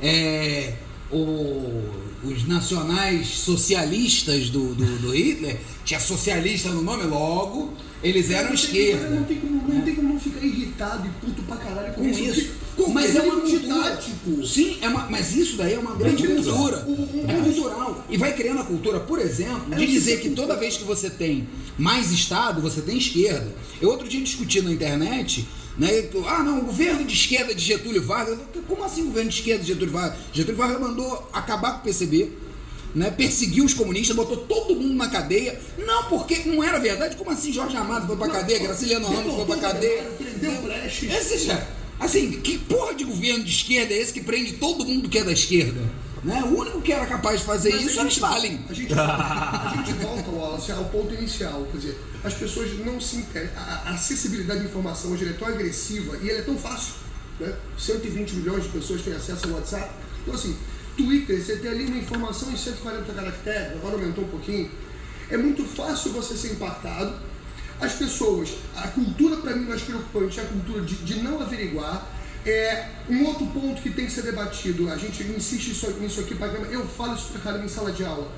É, 0.00 0.74
o- 1.12 2.00
os 2.22 2.46
nacionais 2.46 3.28
socialistas 3.28 4.50
do, 4.50 4.74
do, 4.74 4.98
do 4.98 5.10
Hitler 5.16 5.58
tinha 5.84 5.98
socialista 5.98 6.68
no 6.70 6.82
nome, 6.82 7.04
logo 7.04 7.72
eles 8.02 8.30
eram 8.30 8.50
Não 8.50 8.56
tem- 8.56 8.64
esquerda. 8.64 9.10
Não 9.10 9.24
tem, 9.24 9.36
como, 9.38 9.68
não 9.74 9.80
tem 9.82 9.94
como 9.94 10.08
não 10.14 10.20
ficar 10.20 10.44
irritado 10.44 11.06
e 11.06 11.10
puto 11.26 11.42
pra 11.42 11.56
caralho 11.56 11.92
com, 11.94 12.02
Com 12.02 12.08
isso. 12.08 12.50
porque 12.76 12.92
Mas 12.92 13.14
é 13.16 13.20
uma 13.22 13.34
qualquer 13.34 13.52
nível 13.52 13.60
cultura. 13.68 13.90
didático. 13.90 14.46
Sim, 14.46 14.78
é 14.80 14.88
uma, 14.88 15.06
mas 15.10 15.36
isso 15.36 15.56
daí 15.56 15.74
é 15.74 15.78
uma 15.78 15.94
grande 15.94 16.26
cultura. 16.26 16.86
É 17.28 17.42
cultural. 17.42 18.06
E 18.08 18.16
vai 18.16 18.34
criando 18.34 18.60
a 18.60 18.64
cultura, 18.64 19.00
por 19.00 19.18
exemplo, 19.18 19.74
de 19.74 19.82
É, 19.82 19.86
dizer 19.86 20.16
você- 20.16 20.22
que 20.22 20.30
toda 20.30 20.56
vez 20.56 20.76
que 20.78 20.84
você 20.84 21.10
tem 21.10 21.46
mais 21.76 22.10
Estado, 22.10 22.60
você 22.62 22.80
tem 22.80 22.96
esquerda. 22.96 23.54
Eu 23.82 23.90
outro 23.90 24.08
dia 24.08 24.20
discuti 24.22 24.62
na 24.62 24.72
internet, 24.72 25.46
né? 25.80 26.10
Ah, 26.26 26.42
não, 26.42 26.58
o 26.58 26.64
governo 26.66 27.02
de 27.04 27.14
esquerda 27.14 27.54
de 27.54 27.64
Getúlio 27.64 28.02
Vargas. 28.02 28.38
Como 28.68 28.84
assim 28.84 29.06
governo 29.06 29.30
de 29.30 29.36
esquerda 29.36 29.62
de 29.62 29.68
Getúlio 29.68 29.94
Vargas? 29.94 30.18
Getúlio 30.30 30.58
Vargas 30.58 30.78
mandou 30.78 31.30
acabar 31.32 31.72
com 31.72 31.78
o 31.78 31.82
PCB. 31.84 32.32
Né, 32.92 33.08
perseguiu 33.08 33.64
os 33.64 33.72
comunistas, 33.72 34.16
botou 34.16 34.36
todo 34.36 34.74
mundo 34.74 34.94
na 34.94 35.08
cadeia. 35.08 35.58
Não, 35.78 36.04
porque 36.08 36.40
não 36.44 36.62
era 36.62 36.76
verdade. 36.78 37.14
Como 37.16 37.30
assim 37.30 37.52
Jorge 37.52 37.76
Amado 37.76 38.06
foi 38.06 38.16
pra 38.16 38.28
cadeia, 38.28 38.58
Graciliano 38.58 39.06
Ramos 39.06 39.32
foi 39.36 39.44
pra 39.46 39.56
cadeia? 39.56 40.02
Prendeu 40.18 40.60
brechas. 40.60 41.08
Esse 41.08 41.46
já, 41.46 41.68
assim, 42.00 42.32
que 42.32 42.58
porra 42.58 42.92
de 42.92 43.04
governo 43.04 43.44
de 43.44 43.50
esquerda 43.50 43.94
é 43.94 43.98
esse 43.98 44.12
que 44.12 44.20
prende 44.20 44.54
todo 44.54 44.84
mundo 44.84 45.08
que 45.08 45.18
é 45.18 45.24
da 45.24 45.32
esquerda? 45.32 45.80
Né? 46.22 46.42
O 46.42 46.58
único 46.58 46.82
que 46.82 46.92
era 46.92 47.06
capaz 47.06 47.40
de 47.40 47.46
fazer 47.46 47.70
Mas 47.70 47.86
isso 47.86 47.98
a 47.98 48.02
era 48.02 48.08
Stalin. 48.10 48.64
A 48.68 48.74
gente, 48.74 48.92
a 48.92 49.72
gente 49.76 49.92
volta, 49.94 50.30
Wallace, 50.30 50.72
ao 50.72 50.84
ponto 50.84 51.14
inicial. 51.14 51.66
Quer 51.72 51.78
dizer, 51.78 52.00
as 52.22 52.34
pessoas 52.34 52.78
não 52.84 53.00
se. 53.00 53.24
A 53.56 53.82
a 53.86 53.94
acessibilidade 53.94 54.60
de 54.60 54.66
informação 54.66 55.12
hoje 55.12 55.26
é 55.26 55.32
tão 55.32 55.48
agressiva 55.48 56.18
e 56.22 56.28
ela 56.28 56.40
é 56.40 56.42
tão 56.42 56.58
fácil. 56.58 56.94
Né? 57.38 57.54
120 57.78 58.32
milhões 58.34 58.64
de 58.64 58.68
pessoas 58.68 59.00
têm 59.00 59.14
acesso 59.14 59.46
ao 59.46 59.54
WhatsApp. 59.54 59.90
Então, 60.22 60.34
assim, 60.34 60.56
Twitter, 60.96 61.42
você 61.42 61.56
tem 61.56 61.70
ali 61.70 61.86
uma 61.86 61.96
informação 61.96 62.50
em 62.52 62.56
140 62.56 63.12
caracteres, 63.12 63.72
agora 63.72 63.94
aumentou 63.94 64.24
um 64.24 64.28
pouquinho. 64.28 64.70
É 65.30 65.36
muito 65.36 65.64
fácil 65.64 66.12
você 66.12 66.36
ser 66.36 66.52
impactado. 66.52 67.14
As 67.80 67.94
pessoas, 67.94 68.50
a 68.76 68.88
cultura 68.88 69.38
para 69.38 69.56
mim 69.56 69.64
mais 69.64 69.80
preocupante 69.80 70.38
é 70.38 70.42
a 70.42 70.46
cultura 70.46 70.82
de, 70.82 70.96
de 70.96 71.22
não 71.22 71.40
averiguar. 71.40 72.06
É 72.46 72.86
um 73.08 73.24
outro 73.26 73.46
ponto 73.46 73.82
que 73.82 73.90
tem 73.90 74.06
que 74.06 74.12
ser 74.12 74.22
debatido. 74.22 74.90
A 74.90 74.96
gente 74.96 75.22
insiste 75.24 75.72
isso- 75.72 75.90
nisso 76.00 76.20
aqui, 76.20 76.34
pra 76.34 76.48
caramba. 76.48 76.68
eu 76.68 76.86
falo 76.86 77.14
isso 77.14 77.26
pra 77.32 77.40
caramba 77.40 77.64
em 77.64 77.68
sala 77.68 77.92
de 77.92 78.04
aula. 78.04 78.30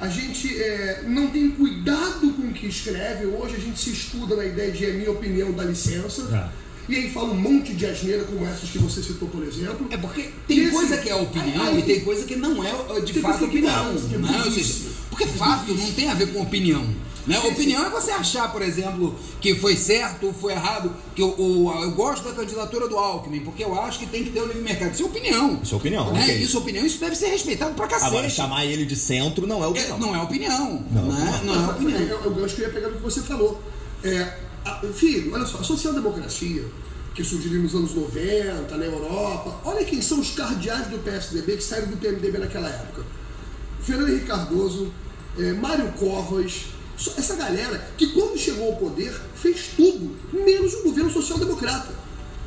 A 0.00 0.08
gente 0.08 0.60
é, 0.60 1.04
não 1.06 1.28
tem 1.28 1.50
cuidado 1.52 2.32
com 2.32 2.42
o 2.48 2.52
que 2.52 2.66
escreve. 2.66 3.26
Hoje 3.26 3.54
a 3.56 3.60
gente 3.60 3.78
se 3.78 3.90
estuda 3.90 4.34
na 4.34 4.44
ideia 4.44 4.72
de 4.72 4.84
é 4.84 4.92
minha 4.92 5.10
opinião, 5.10 5.52
dá 5.52 5.62
licença. 5.64 6.50
E 6.88 6.96
aí 6.96 7.10
fala 7.12 7.30
um 7.30 7.34
monte 7.36 7.72
de 7.72 7.86
asneira 7.86 8.24
como 8.24 8.44
essas 8.44 8.68
que 8.68 8.76
você 8.78 9.02
citou, 9.02 9.28
por 9.28 9.42
exemplo. 9.44 9.86
É 9.90 9.96
porque 9.96 10.30
tem 10.48 10.58
Esse- 10.64 10.72
coisa 10.72 10.98
que 10.98 11.08
é 11.08 11.14
opinião 11.14 11.64
Aí- 11.66 11.78
e 11.78 11.82
tem 11.82 12.00
coisa 12.00 12.26
que 12.26 12.36
não 12.36 12.62
é 12.62 13.00
de 13.00 13.12
fato 13.20 13.38
coisa 13.38 13.38
que 13.38 13.44
opinião. 13.58 13.84
não, 13.94 13.94
né? 13.94 14.74
Porque 15.08 15.26
fato 15.26 15.72
não 15.74 15.92
tem 15.92 16.10
a 16.10 16.14
ver 16.14 16.26
com 16.32 16.42
opinião. 16.42 16.84
Né? 17.26 17.38
Opinião 17.38 17.86
é 17.86 17.88
você 17.90 18.10
achar, 18.10 18.52
por 18.52 18.60
exemplo, 18.60 19.14
que 19.40 19.54
foi 19.54 19.76
certo 19.76 20.26
ou 20.26 20.34
foi 20.34 20.52
errado. 20.52 20.92
Que 21.14 21.22
o, 21.22 21.28
o- 21.40 21.82
eu 21.82 21.90
gosto 21.92 22.24
da 22.24 22.32
candidatura 22.34 22.86
do 22.86 22.98
Alckmin, 22.98 23.40
porque 23.40 23.64
eu 23.64 23.78
acho 23.80 23.98
que 23.98 24.06
tem 24.06 24.24
que 24.24 24.30
ter 24.30 24.40
o 24.42 24.46
livre 24.46 24.60
mercado. 24.62 24.92
Isso 24.92 25.02
é 25.02 25.06
opinião. 25.06 25.60
Isso 25.62 25.74
é 25.74 25.78
opinião, 25.78 26.12
Né? 26.12 26.22
ok. 26.22 26.36
Isso 26.36 26.56
é 26.56 26.60
opinião, 26.60 26.84
isso 26.84 27.00
deve 27.00 27.16
ser 27.16 27.28
respeitado 27.28 27.74
pra 27.74 27.86
cacete. 27.86 28.08
Agora, 28.10 28.28
chamar 28.28 28.66
ele 28.66 28.84
de 28.84 28.94
centro 28.96 29.46
não 29.46 29.60
é 29.62 29.66
É, 29.66 29.68
opinião. 29.68 29.98
não 29.98 30.14
é 30.14 30.20
opinião. 30.22 30.84
Não. 30.92 31.06
né? 31.06 31.40
Não 31.44 31.54
é 31.54 31.66
É, 31.66 31.70
opinião. 31.70 32.00
é 32.24 32.26
o 32.26 32.30
gancho 32.34 32.54
que 32.56 32.62
eu 32.62 32.66
ia 32.68 32.72
pegar 32.74 32.88
do 32.88 32.96
que 32.96 33.02
você 33.02 33.22
falou. 33.22 33.60
É, 34.02 34.36
a- 34.64 34.80
filho, 34.92 35.32
olha 35.34 35.46
só, 35.46 35.58
a 35.58 35.62
social-democracia, 35.64 36.64
que 37.14 37.24
surgiu 37.24 37.62
nos 37.62 37.74
anos 37.74 37.94
90, 37.94 38.76
na 38.76 38.84
Europa, 38.84 39.60
olha 39.64 39.84
quem 39.84 40.02
são 40.02 40.20
os 40.20 40.30
cardeais 40.32 40.88
do 40.88 40.98
PSDB 40.98 41.56
que 41.56 41.62
saíram 41.62 41.88
do 41.88 41.96
PMDB 41.96 42.38
naquela 42.38 42.68
época. 42.68 43.02
Fernando 43.80 44.08
Henrique 44.10 44.26
Cardoso, 44.26 44.92
é, 45.38 45.52
Mário 45.52 45.92
Covas, 45.92 46.66
essa 47.16 47.34
galera 47.36 47.88
que 47.96 48.08
quando 48.08 48.38
chegou 48.38 48.72
ao 48.72 48.76
poder 48.76 49.12
fez 49.34 49.68
tudo, 49.76 50.16
menos 50.32 50.74
o 50.74 50.82
governo 50.84 51.10
social-democrata. 51.10 51.92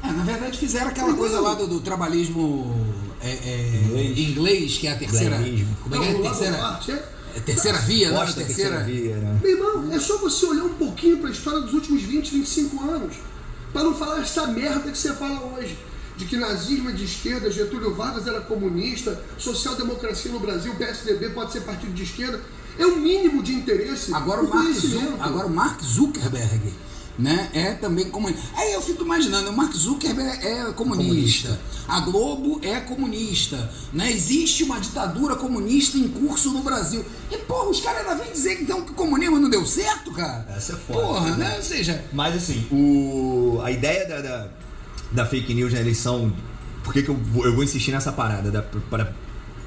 É, 0.04 0.12
na 0.12 0.24
verdade 0.24 0.58
fizeram 0.58 0.88
aquela 0.88 1.14
coisa 1.14 1.40
lá 1.40 1.56
do, 1.56 1.68
do 1.68 1.80
trabalhismo 1.80 2.96
é, 3.22 3.30
é, 3.32 3.82
Inglês. 3.88 4.18
inglês, 4.20 4.78
que 4.78 4.88
é 4.88 4.92
a 4.92 4.96
terceira. 4.98 5.38
Como 5.84 5.96
é 5.96 6.00
que 6.00 6.06
é? 6.06 6.22
Terceira, 6.22 6.58
norte, 6.58 6.92
é- 6.92 7.10
é 7.36 7.40
terceira 7.40 7.78
via, 7.80 8.10
não? 8.12 8.18
Da 8.18 8.26
Terceira. 8.34 8.46
terceira 8.48 8.84
via, 8.84 9.16
né? 9.18 9.40
Meu 9.44 9.52
irmão, 9.52 9.92
é 9.94 10.00
só 10.00 10.18
você 10.18 10.46
olhar 10.46 10.64
um 10.64 10.74
pouquinho 10.76 11.18
para 11.18 11.30
a 11.30 11.32
história 11.32 11.62
dos 11.62 11.74
últimos 11.74 12.02
20, 12.04 12.32
25 12.32 12.90
anos, 12.90 13.16
para 13.74 13.84
não 13.84 13.94
falar 13.94 14.22
essa 14.22 14.48
merda 14.48 14.90
que 14.92 14.98
você 14.98 15.14
fala 15.14 15.40
hoje. 15.58 15.78
De 16.16 16.26
que 16.26 16.36
nazismo 16.36 16.90
é 16.90 16.94
de 16.94 17.04
esquerda, 17.04 17.52
Getúlio 17.52 17.94
Vargas 17.94 18.26
era 18.26 18.42
comunista, 18.42 19.22
social-democracia 19.38 20.32
no 20.32 20.40
Brasil, 20.40 20.74
PSDB 20.74 21.30
pode 21.30 21.52
ser 21.52 21.62
partido 21.62 21.94
de 21.94 22.02
esquerda. 22.04 22.42
É 22.78 22.86
o 22.86 22.98
mínimo 22.98 23.42
de 23.42 23.54
interesse. 23.54 24.14
Agora 24.14 24.42
o, 24.42 24.50
Mark 24.50 24.76
agora 25.20 25.48
o 25.48 25.50
Mark 25.50 25.82
Zuckerberg 25.82 26.74
né, 27.18 27.50
é 27.54 27.74
também 27.74 28.10
comunista. 28.10 28.42
Aí 28.56 28.74
eu 28.74 28.82
fico 28.82 29.04
imaginando, 29.04 29.50
o 29.50 29.56
Mark 29.56 29.74
Zuckerberg 29.74 30.46
é 30.46 30.72
comunista, 30.74 31.60
a 31.88 32.00
Globo 32.02 32.60
é 32.64 32.80
comunista, 32.80 33.70
né? 33.92 34.12
existe 34.12 34.64
uma 34.64 34.80
ditadura 34.80 35.36
comunista 35.36 35.98
em 35.98 36.08
curso 36.08 36.52
no 36.52 36.62
Brasil. 36.62 37.04
E, 37.32 37.38
porra, 37.38 37.70
os 37.70 37.82
caras 37.82 38.08
ainda 38.08 38.24
vêm 38.24 38.32
dizer 38.32 38.62
então 38.62 38.82
que 38.82 38.92
o 38.92 38.96
comunismo 38.96 39.40
não 39.40 39.50
deu 39.50 39.66
certo, 39.66 40.12
cara? 40.12 40.46
Essa 40.56 40.74
é 40.74 40.76
foda, 40.76 41.00
Porra, 41.00 41.32
né? 41.32 41.50
né? 41.50 41.58
Ou 41.58 41.64
seja, 41.64 42.04
Mas 42.14 42.36
assim, 42.36 42.68
o, 42.72 43.60
a 43.64 43.72
ideia 43.72 44.08
da, 44.08 44.22
da, 44.22 44.48
da 45.12 45.26
fake 45.26 45.54
news 45.54 45.74
na 45.74 45.80
eleição, 45.80 46.32
por 46.84 46.94
que, 46.94 47.02
que 47.02 47.10
eu, 47.10 47.16
vou, 47.16 47.46
eu 47.46 47.56
vou 47.56 47.64
insistir 47.64 47.92
nessa 47.92 48.12
parada? 48.12 48.52
Da, 48.52 48.62
pra 48.62 49.12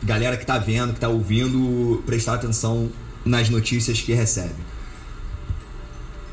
galera 0.02 0.36
que 0.36 0.46
tá 0.46 0.58
vendo, 0.58 0.94
que 0.94 1.00
tá 1.00 1.08
ouvindo, 1.08 2.02
prestar 2.06 2.34
atenção 2.34 2.90
nas 3.24 3.48
notícias 3.48 4.00
que 4.00 4.12
recebe. 4.12 4.54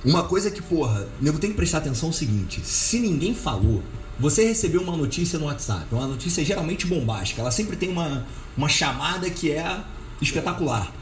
Uma 0.05 0.23
coisa 0.23 0.49
que, 0.49 0.61
porra, 0.61 1.07
nego 1.19 1.39
tem 1.39 1.49
que 1.49 1.55
prestar 1.55 1.79
atenção 1.79 2.09
é 2.09 2.11
o 2.11 2.15
seguinte: 2.15 2.61
se 2.63 2.99
ninguém 2.99 3.33
falou, 3.33 3.83
você 4.19 4.45
recebeu 4.45 4.81
uma 4.81 4.95
notícia 4.95 5.37
no 5.37 5.45
WhatsApp, 5.45 5.85
uma 5.91 6.07
notícia 6.07 6.43
geralmente 6.45 6.87
bombástica, 6.87 7.41
ela 7.41 7.51
sempre 7.51 7.75
tem 7.75 7.89
uma, 7.89 8.25
uma 8.55 8.69
chamada 8.69 9.29
que 9.29 9.51
é 9.51 9.83
espetacular. 10.21 10.93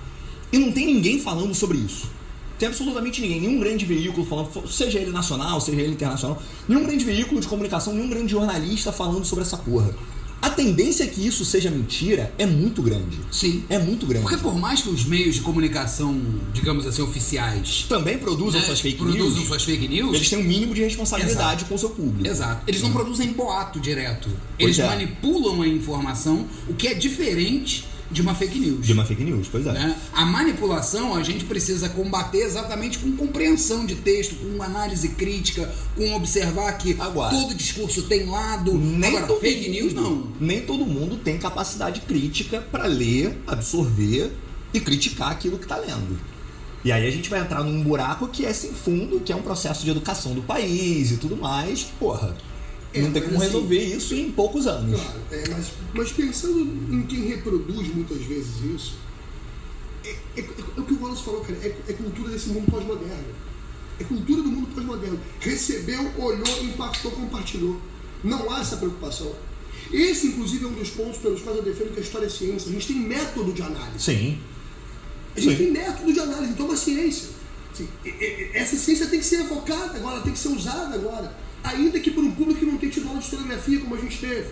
E 0.51 0.58
não 0.58 0.71
tem 0.71 0.86
ninguém 0.86 1.19
falando 1.19 1.54
sobre 1.54 1.78
isso. 1.78 2.10
Tem 2.58 2.69
absolutamente 2.69 3.21
ninguém, 3.21 3.41
nenhum 3.41 3.60
grande 3.60 3.86
veículo 3.86 4.25
falando, 4.25 4.67
seja 4.67 4.97
ele 4.97 5.12
nacional, 5.12 5.60
seja 5.60 5.82
ele 5.82 5.91
internacional, 5.91 6.41
nenhum 6.67 6.84
grande 6.84 7.04
veículo 7.04 7.41
de 7.41 7.47
comunicação, 7.47 7.93
nenhum 7.93 8.10
grande 8.10 8.32
jornalista 8.32 8.93
falando 8.93 9.25
sobre 9.25 9.43
essa 9.43 9.58
porra. 9.58 9.93
A 10.55 10.63
tendência 10.63 11.03
é 11.03 11.07
que 11.07 11.27
isso 11.27 11.43
seja 11.43 11.69
mentira 11.69 12.33
é 12.37 12.45
muito 12.45 12.81
grande. 12.81 13.19
Sim. 13.29 13.65
É 13.69 13.77
muito 13.77 14.05
grande. 14.05 14.23
Porque 14.23 14.41
por 14.41 14.57
mais 14.57 14.81
que 14.81 14.87
os 14.87 15.03
meios 15.03 15.35
de 15.35 15.41
comunicação, 15.41 16.17
digamos 16.53 16.87
assim, 16.87 17.01
oficiais 17.01 17.85
Também 17.89 18.17
produzam 18.17 18.61
né, 18.61 18.65
suas 18.65 18.79
fake 18.79 18.97
produzam 18.97 19.31
news. 19.31 19.47
suas 19.47 19.63
fake 19.65 19.85
news, 19.89 20.15
Eles 20.15 20.29
têm 20.29 20.39
um 20.39 20.43
mínimo 20.43 20.73
de 20.73 20.81
responsabilidade 20.81 21.65
com 21.65 21.75
o 21.75 21.77
seu 21.77 21.89
público. 21.89 22.25
Exato. 22.25 22.61
Eles 22.65 22.81
não 22.81 22.93
produzem 22.93 23.33
boato 23.33 23.81
direto. 23.81 24.29
Pois 24.29 24.39
Eles 24.57 24.79
é. 24.79 24.87
manipulam 24.87 25.61
a 25.61 25.67
informação, 25.67 26.47
o 26.69 26.73
que 26.73 26.87
é 26.87 26.93
diferente 26.93 27.83
de 28.15 28.21
uma 28.21 28.34
fake 28.34 28.58
news. 28.58 28.86
De 28.88 28.93
uma 28.93 29.04
fake 29.06 29.23
news, 29.23 29.47
pois 29.51 29.67
é. 29.67 29.73
né? 29.73 29.95
A 30.13 30.25
manipulação 30.25 31.13
a 31.15 31.21
gente 31.21 31.43
precisa 31.43 31.89
combater 31.89 32.39
exatamente 32.39 32.97
com 32.97 33.12
compreensão 33.17 33.86
de 33.86 33.95
texto, 33.95 34.36
com 34.36 34.63
análise 34.63 35.10
crítica, 35.10 35.69
com 35.95 36.15
observar 36.15 36.71
que 36.78 36.95
Agora, 36.99 37.36
todo 37.36 37.54
discurso 37.54 38.04
tem 38.04 38.25
lado. 38.25 38.73
Nem 38.73 39.17
Agora, 39.17 39.39
fake 39.41 39.67
mundo- 39.69 39.71
news 39.82 39.93
não. 39.93 40.28
Nem 40.39 40.62
todo 40.62 40.86
mundo 40.86 41.17
tem 41.17 41.38
capacidade 41.38 42.01
crítica 42.01 42.62
para 42.71 42.86
ler, 42.88 43.38
absorver 43.45 44.32
e 44.73 44.80
criticar 44.80 45.32
aquilo 45.32 45.60
que 45.60 45.67
tá 45.67 45.75
lendo. 45.78 46.17
E 46.86 46.91
aí 46.91 47.06
a 47.06 47.12
gente 47.12 47.30
vai 47.30 47.41
entrar 47.41 47.63
num 47.63 47.82
buraco 47.84 48.28
que 48.30 48.45
é 48.45 48.54
sem 48.54 48.71
fundo, 48.71 49.19
que 49.19 49.34
é 49.34 49.36
um 49.36 49.41
processo 49.41 49.84
de 49.84 49.89
educação 49.91 50.34
do 50.34 50.41
país 50.41 51.12
e 51.12 51.17
tudo 51.17 51.36
mais, 51.36 51.84
que, 51.84 51.91
porra, 51.99 52.36
não 53.01 53.12
tem 53.12 53.21
como 53.23 53.36
assim- 53.38 53.45
resolver 53.45 53.84
isso 53.95 54.15
em 54.15 54.31
poucos 54.31 54.67
anos. 54.67 54.99
Claro, 54.99 55.19
é, 55.31 55.43
mas, 55.49 55.71
mas 55.93 56.12
pensando 56.12 56.60
em 56.62 57.01
quem 57.03 57.27
reproduz 57.27 57.88
muitas 57.93 58.21
vezes 58.23 58.62
isso, 58.63 58.95
é, 60.03 60.10
é- 60.38 60.41
é 60.77 60.79
o 60.79 60.84
que 60.84 60.93
o 60.93 61.01
Wallace 61.01 61.23
falou, 61.23 61.41
cara, 61.41 61.58
é, 61.62 61.75
é 61.88 61.93
cultura 61.93 62.29
desse 62.29 62.49
mundo 62.49 62.69
pós-moderno. 62.71 63.45
É 63.99 64.03
cultura 64.03 64.41
do 64.41 64.49
mundo 64.49 64.67
pós-moderno. 64.73 65.19
Recebeu, 65.39 66.12
olhou, 66.17 66.63
impactou, 66.63 67.12
compartilhou. 67.12 67.79
Não 68.23 68.51
há 68.51 68.60
essa 68.60 68.77
preocupação. 68.77 69.34
Esse, 69.91 70.27
inclusive, 70.27 70.65
é 70.65 70.67
um 70.67 70.73
dos 70.73 70.89
pontos 70.89 71.17
pelos 71.19 71.41
quais 71.41 71.58
eu 71.58 71.63
defendo 71.63 71.93
que 71.93 71.99
a 71.99 72.03
história 72.03 72.25
é 72.25 72.29
ciência. 72.29 72.69
A 72.69 72.73
gente 72.73 72.88
tem 72.88 72.95
método 72.97 73.53
de 73.53 73.62
análise. 73.62 74.03
Sim. 74.03 74.39
A 75.36 75.39
gente 75.39 75.58
Sim. 75.58 75.63
tem 75.65 75.71
método 75.71 76.12
de 76.12 76.19
análise, 76.19 76.51
então 76.53 76.65
é 76.65 76.69
uma 76.69 76.77
ciência. 76.77 77.29
Assim, 77.71 77.88
essa 78.53 78.75
ciência 78.77 79.05
tem 79.08 79.19
que 79.19 79.25
ser 79.25 79.41
evocada 79.41 79.97
agora, 79.97 80.21
tem 80.21 80.31
que 80.34 80.39
ser 80.39 80.47
usada 80.49 80.95
agora. 80.95 81.36
Ainda 81.65 81.99
que 81.99 82.12
por 82.12 82.23
um 82.23 82.32
público 82.32 82.60
que 82.60 82.65
não 82.65 82.78
tem 82.78 82.89
tido 82.89 83.08
aula 83.08 83.19
de 83.19 83.25
historiografia 83.25 83.80
como 83.80 83.95
a 83.95 83.97
gente 83.99 84.17
teve. 84.19 84.45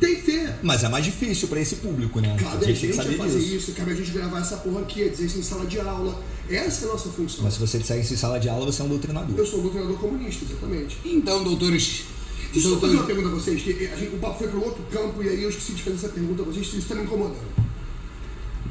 Tem 0.00 0.16
que 0.16 0.22
ter. 0.22 0.54
Mas 0.62 0.82
é 0.82 0.88
mais 0.88 1.04
difícil 1.04 1.46
para 1.48 1.60
esse 1.60 1.76
público, 1.76 2.20
né? 2.20 2.34
Cabe 2.40 2.64
a 2.64 2.68
gente 2.68 2.80
tem 2.80 2.90
que 2.90 2.98
a 2.98 3.02
saber 3.02 3.16
fazer 3.18 3.38
disso. 3.38 3.54
isso, 3.56 3.72
cabe 3.72 3.92
a 3.92 3.94
gente 3.94 4.10
gravar 4.10 4.40
essa 4.40 4.56
porra 4.56 4.80
aqui, 4.80 5.08
dizer 5.10 5.26
isso 5.26 5.38
em 5.38 5.42
sala 5.42 5.66
de 5.66 5.78
aula. 5.78 6.22
Essa 6.48 6.86
é 6.86 6.88
a 6.88 6.92
nossa 6.92 7.10
função. 7.10 7.44
Mas 7.44 7.54
se 7.54 7.60
você 7.60 7.78
disser 7.78 8.00
isso 8.00 8.14
em 8.14 8.16
sala 8.16 8.40
de 8.40 8.48
aula, 8.48 8.64
você 8.64 8.80
é 8.80 8.84
um 8.84 8.88
doutrinador. 8.88 9.36
Eu 9.38 9.44
sou 9.46 9.60
doutrinador 9.60 9.98
comunista, 9.98 10.44
exatamente. 10.48 10.96
Então, 11.04 11.44
doutores. 11.44 12.04
Deixa 12.52 12.66
eu 12.66 12.74
só 12.74 12.80
fazer 12.80 12.94
uma 12.96 13.04
pergunta 13.04 13.28
a 13.28 13.32
vocês, 13.32 13.62
que 13.62 13.70
a 13.92 13.94
gente- 13.96 14.14
o 14.14 14.18
papo 14.18 14.38
foi 14.38 14.48
para 14.48 14.58
outro 14.58 14.82
campo 14.90 15.22
e 15.22 15.28
aí 15.28 15.42
eu 15.42 15.50
esqueci 15.50 15.72
de 15.74 15.82
fazer 15.82 15.96
essa 15.96 16.08
pergunta 16.08 16.42
a 16.42 16.44
vocês, 16.46 16.66
isso 16.66 16.78
está 16.78 16.94
me 16.94 17.02
incomodando. 17.04 17.38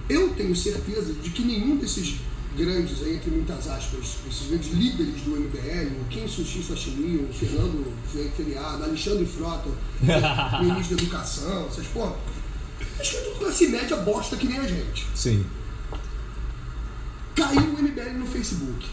Eu 0.10 0.30
tenho 0.32 0.56
certeza 0.56 1.14
de 1.14 1.30
que 1.30 1.44
nenhum 1.44 1.78
desses 1.78 2.16
grandes, 2.60 3.02
aí, 3.02 3.16
entre 3.16 3.32
muitas 3.32 3.68
aspas, 3.68 4.18
esses 4.30 4.48
grandes 4.48 4.72
líderes 4.72 5.22
do 5.22 5.32
MBL, 5.32 6.02
o 6.02 6.06
Ken 6.10 6.28
Sushi 6.28 6.62
Sashimi, 6.64 7.18
o 7.30 7.34
Fernando 7.34 7.92
Fe- 8.12 8.30
Feriado, 8.36 8.84
Alexandre 8.84 9.26
Frota, 9.26 9.70
o 9.70 10.64
ministro 10.64 10.96
da 10.98 11.04
Educação, 11.04 11.68
essas 11.68 11.88
porra, 11.88 12.16
acho 13.00 13.12
que 13.12 13.18
é 13.18 13.22
tudo 13.22 13.40
classe 13.40 13.68
média 13.68 13.98
bosta 13.98 14.36
que 14.38 14.48
nem 14.48 14.60
a 14.60 14.68
gente. 14.68 15.08
Sim. 15.16 15.46
Caiu 17.36 17.62
o 17.62 17.82
MBL 17.82 18.18
no 18.20 18.26
Facebook. 18.28 18.86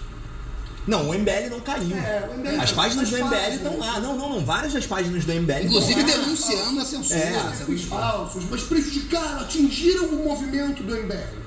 Não, 0.86 1.10
o 1.10 1.14
MBL 1.14 1.50
não 1.50 1.58
caiu. 1.60 1.96
É, 1.96 2.30
MBL 2.36 2.60
As 2.62 2.70
páginas 2.70 3.10
do 3.10 3.16
MBL 3.16 3.54
estão 3.56 3.76
lá. 3.78 3.98
Não, 3.98 4.16
não, 4.16 4.30
não. 4.30 4.44
Várias 4.46 4.72
das 4.72 4.86
páginas 4.86 5.24
do 5.24 5.32
MBL 5.32 5.64
Inclusive 5.64 6.00
lá. 6.00 6.06
denunciando 6.06 6.80
a 6.80 6.84
censura. 6.84 7.18
É, 7.18 7.76
falsos, 7.88 8.44
mas 8.48 8.62
prejudicaram, 8.62 9.40
atingiram 9.40 10.04
o 10.06 10.24
movimento 10.24 10.84
do 10.84 10.94
MBL. 10.94 11.46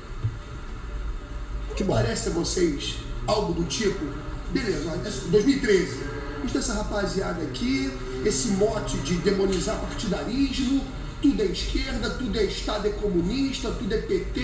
Que 1.79 1.85
parece 1.85 2.27
a 2.27 2.31
vocês 2.33 2.95
algo 3.25 3.53
do 3.53 3.63
tipo, 3.63 4.03
beleza, 4.51 4.91
olha, 4.91 5.07
essa- 5.07 5.27
2013, 5.29 5.93
a 6.35 6.41
gente 6.41 6.51
tem 6.51 6.59
essa 6.59 6.73
rapaziada 6.73 7.41
aqui, 7.41 7.89
esse 8.25 8.49
mote 8.49 8.97
de 8.97 9.13
demonizar 9.19 9.77
partidarismo, 9.79 10.83
tudo 11.21 11.41
é 11.41 11.45
esquerda, 11.45 12.09
tudo 12.09 12.37
é 12.37 12.43
Estado 12.43 12.85
é 12.85 12.91
comunista, 12.91 13.71
tudo 13.71 13.93
é 13.93 13.97
PT, 13.97 14.41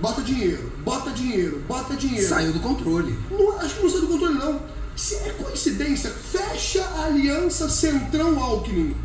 bota 0.00 0.22
dinheiro, 0.22 0.72
bota 0.84 1.10
dinheiro, 1.12 1.62
bota 1.68 1.94
dinheiro. 1.94 2.28
Saiu 2.28 2.52
do 2.52 2.58
controle. 2.58 3.16
Não, 3.30 3.58
acho 3.60 3.76
que 3.76 3.82
não 3.84 3.90
sai 3.90 4.00
do 4.00 4.08
controle, 4.08 4.34
não. 4.34 4.60
Se 4.96 5.14
é 5.14 5.30
coincidência, 5.38 6.10
fecha 6.10 6.82
a 6.84 7.04
aliança 7.04 7.68
Centrão-Alckmin. 7.68 8.96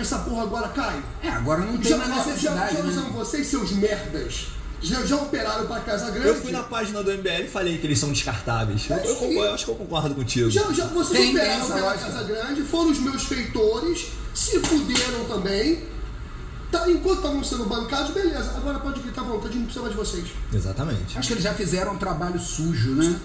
Essa 0.00 0.18
porra 0.18 0.42
agora 0.42 0.68
cai. 0.70 1.00
É, 1.22 1.28
agora 1.28 1.60
não 1.64 1.78
tem 1.78 1.90
Já, 1.92 1.96
mais 1.96 2.08
já, 2.10 2.16
necessidade. 2.24 2.76
já 2.76 2.82
né? 2.82 2.88
usaram 2.90 3.12
vocês, 3.12 3.46
seus 3.46 3.70
merdas? 3.70 4.48
Já, 4.82 5.04
já 5.04 5.16
operaram 5.16 5.66
pra 5.66 5.80
Casa 5.80 6.10
Grande? 6.10 6.28
Eu 6.28 6.34
fui 6.34 6.50
na 6.52 6.62
página 6.62 7.02
do 7.02 7.10
MBL 7.12 7.44
e 7.44 7.48
falei 7.48 7.76
que 7.78 7.86
eles 7.86 7.98
são 7.98 8.10
descartáveis. 8.12 8.88
Eu, 8.88 8.96
eu 8.96 9.14
concordo- 9.16 9.44
eu 9.44 9.54
acho 9.54 9.64
que 9.66 9.70
eu 9.70 9.74
concordo 9.74 10.14
contigo. 10.14 10.50
Já, 10.50 10.72
já 10.72 10.86
vocês 10.86 11.18
Tem, 11.18 11.30
operaram 11.36 11.66
pela 11.66 11.80
lógica. 11.80 12.06
Casa 12.10 12.24
Grande, 12.24 12.62
foram 12.62 12.90
os 12.90 12.98
meus 12.98 13.24
feitores, 13.24 14.06
se 14.34 14.58
fuderam 14.60 15.24
também. 15.26 15.84
Tá, 16.72 16.88
enquanto 16.88 17.16
estavam 17.18 17.42
sendo 17.44 17.64
bancados, 17.66 18.12
beleza. 18.14 18.52
Agora 18.56 18.78
pode 18.78 19.00
gritar 19.00 19.22
à 19.22 19.24
vontade, 19.24 19.56
não 19.58 19.64
precisa 19.64 19.82
mais 19.84 19.92
de 19.92 19.98
vocês. 20.00 20.24
Exatamente. 20.52 21.18
Acho 21.18 21.28
que 21.28 21.34
eles 21.34 21.44
já 21.44 21.52
fizeram 21.52 21.94
um 21.94 21.98
trabalho 21.98 22.38
sujo, 22.38 22.94
né? 22.94 23.20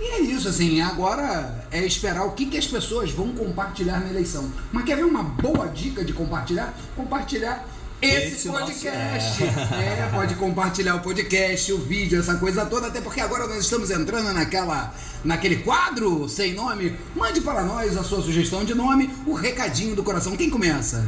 E 0.00 0.02
é 0.02 0.20
isso, 0.20 0.48
assim, 0.48 0.80
agora 0.80 1.66
é 1.70 1.84
esperar 1.84 2.24
o 2.24 2.30
que, 2.30 2.46
que 2.46 2.56
as 2.56 2.66
pessoas 2.66 3.10
vão 3.10 3.32
compartilhar 3.32 4.00
na 4.00 4.08
eleição. 4.08 4.48
Mas 4.72 4.84
quer 4.84 4.96
ver 4.96 5.04
uma 5.04 5.22
boa 5.22 5.66
dica 5.66 6.04
de 6.04 6.12
compartilhar? 6.12 6.72
Compartilhar 6.96 7.66
esse, 8.00 8.34
Esse 8.34 8.48
nosso- 8.48 8.60
podcast. 8.64 9.42
É, 9.42 10.08
pode 10.14 10.34
compartilhar 10.36 10.94
o 10.96 11.00
podcast, 11.00 11.72
o 11.72 11.78
vídeo, 11.78 12.18
essa 12.18 12.36
coisa 12.36 12.64
toda, 12.66 12.86
até 12.86 13.00
porque 13.00 13.20
agora 13.20 13.46
nós 13.46 13.58
estamos 13.58 13.90
entrando 13.90 14.32
naquela, 14.32 14.94
naquele 15.24 15.56
quadro 15.56 16.28
sem 16.28 16.54
nome. 16.54 16.96
Mande 17.16 17.40
para 17.40 17.62
nós 17.62 17.96
a 17.96 18.04
sua 18.04 18.22
sugestão 18.22 18.64
de 18.64 18.74
nome, 18.74 19.10
o 19.26 19.34
recadinho 19.34 19.96
do 19.96 20.02
coração. 20.02 20.36
Quem 20.36 20.48
começa? 20.48 21.04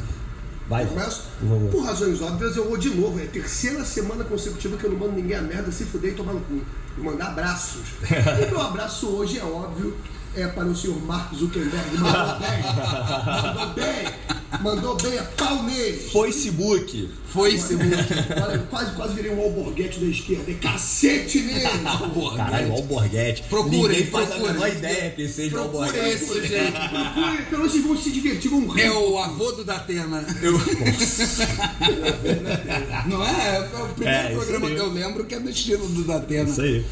Vai. 0.68 0.86
Começo? 0.86 1.24
Por 1.40 1.48
favor. 1.48 1.70
Por 1.70 1.84
razões 1.84 2.20
óbvias, 2.22 2.56
eu 2.56 2.68
vou 2.68 2.76
de 2.76 2.90
novo. 2.90 3.18
É 3.18 3.24
a 3.24 3.26
terceira 3.28 3.84
semana 3.84 4.22
consecutiva 4.24 4.76
que 4.76 4.84
eu 4.84 4.90
não 4.92 4.98
mando 4.98 5.12
ninguém 5.12 5.36
a 5.36 5.42
merda, 5.42 5.72
se 5.72 5.84
fuder 5.84 6.12
e 6.12 6.14
tomar 6.14 6.32
no 6.32 6.40
cu. 6.40 6.60
Vou 6.96 7.12
mandar 7.12 7.28
abraços. 7.28 7.82
e 8.08 8.50
meu 8.50 8.60
abraço 8.60 9.08
hoje 9.08 9.38
é 9.38 9.44
óbvio, 9.44 9.96
é 10.36 10.46
para 10.46 10.66
o 10.66 10.76
senhor 10.76 11.00
Mark 11.02 11.34
Zuckerberg. 11.34 11.96
Mandou 11.98 12.38
bem. 12.38 12.62
Mandou 13.44 13.74
bem. 13.74 14.30
Mandou 14.62 14.96
bem, 14.96 15.18
é 15.18 15.22
pau 15.22 15.62
nele. 15.62 15.96
Facebook. 15.96 17.10
Foi 17.32 17.56
segundo. 17.58 17.94
Olha, 18.42 18.58
quase, 18.70 18.92
quase 18.96 19.14
virei 19.14 19.30
um 19.32 19.40
alborguete 19.40 20.00
da 20.00 20.06
esquerda. 20.06 20.50
É 20.50 20.54
cacete 20.54 21.40
nele. 21.42 21.60
Caralho, 22.36 22.72
Alborguete. 22.72 23.42
Procurem, 23.48 23.80
Ninguém 23.98 24.06
faz 24.06 24.28
procurem. 24.28 24.50
a 24.50 24.54
menor 24.54 24.68
ideia 24.68 25.10
que 25.10 25.28
seja 25.28 25.48
o 25.48 25.50
Procure 25.68 25.86
Alborguete. 25.88 26.14
esse 26.24 26.46
jeito. 26.46 26.72
Procure, 26.72 27.42
Pelo 27.44 27.58
menos 27.58 27.72
vocês 27.72 27.84
vão 27.84 27.96
se 27.96 28.10
divertir, 28.10 28.50
vão 28.50 28.66
rir. 28.68 28.82
É 28.82 28.90
o 28.92 29.18
avô 29.18 29.52
do 29.52 29.64
Datena. 29.64 30.24
Eu... 30.42 30.58
Não 33.06 33.24
é? 33.24 33.56
É 33.56 33.60
o 33.82 33.88
primeiro 33.94 34.18
É, 34.18 34.30
programa 34.32 34.68
que 34.68 34.76
eu 34.76 34.92
lembro 34.92 35.24
que 35.24 35.34
é 35.34 35.40
do 35.40 35.48
estilo 35.50 35.86
do 35.88 36.04
Datena. 36.04 36.50
Isso 36.50 36.60
aí. 36.62 36.84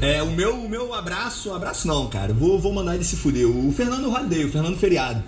É, 0.00 0.22
o 0.22 0.30
meu, 0.30 0.54
o 0.54 0.68
meu 0.68 0.94
abraço, 0.94 1.52
abraço 1.52 1.88
não, 1.88 2.08
cara. 2.08 2.32
Vou, 2.32 2.58
vou 2.60 2.72
mandar 2.72 2.94
ele 2.94 3.04
se 3.04 3.16
fuder. 3.16 3.46
O 3.48 3.72
Fernando 3.72 4.08
Holiday, 4.12 4.44
o 4.44 4.52
Fernando 4.52 4.78
Feriado. 4.78 5.24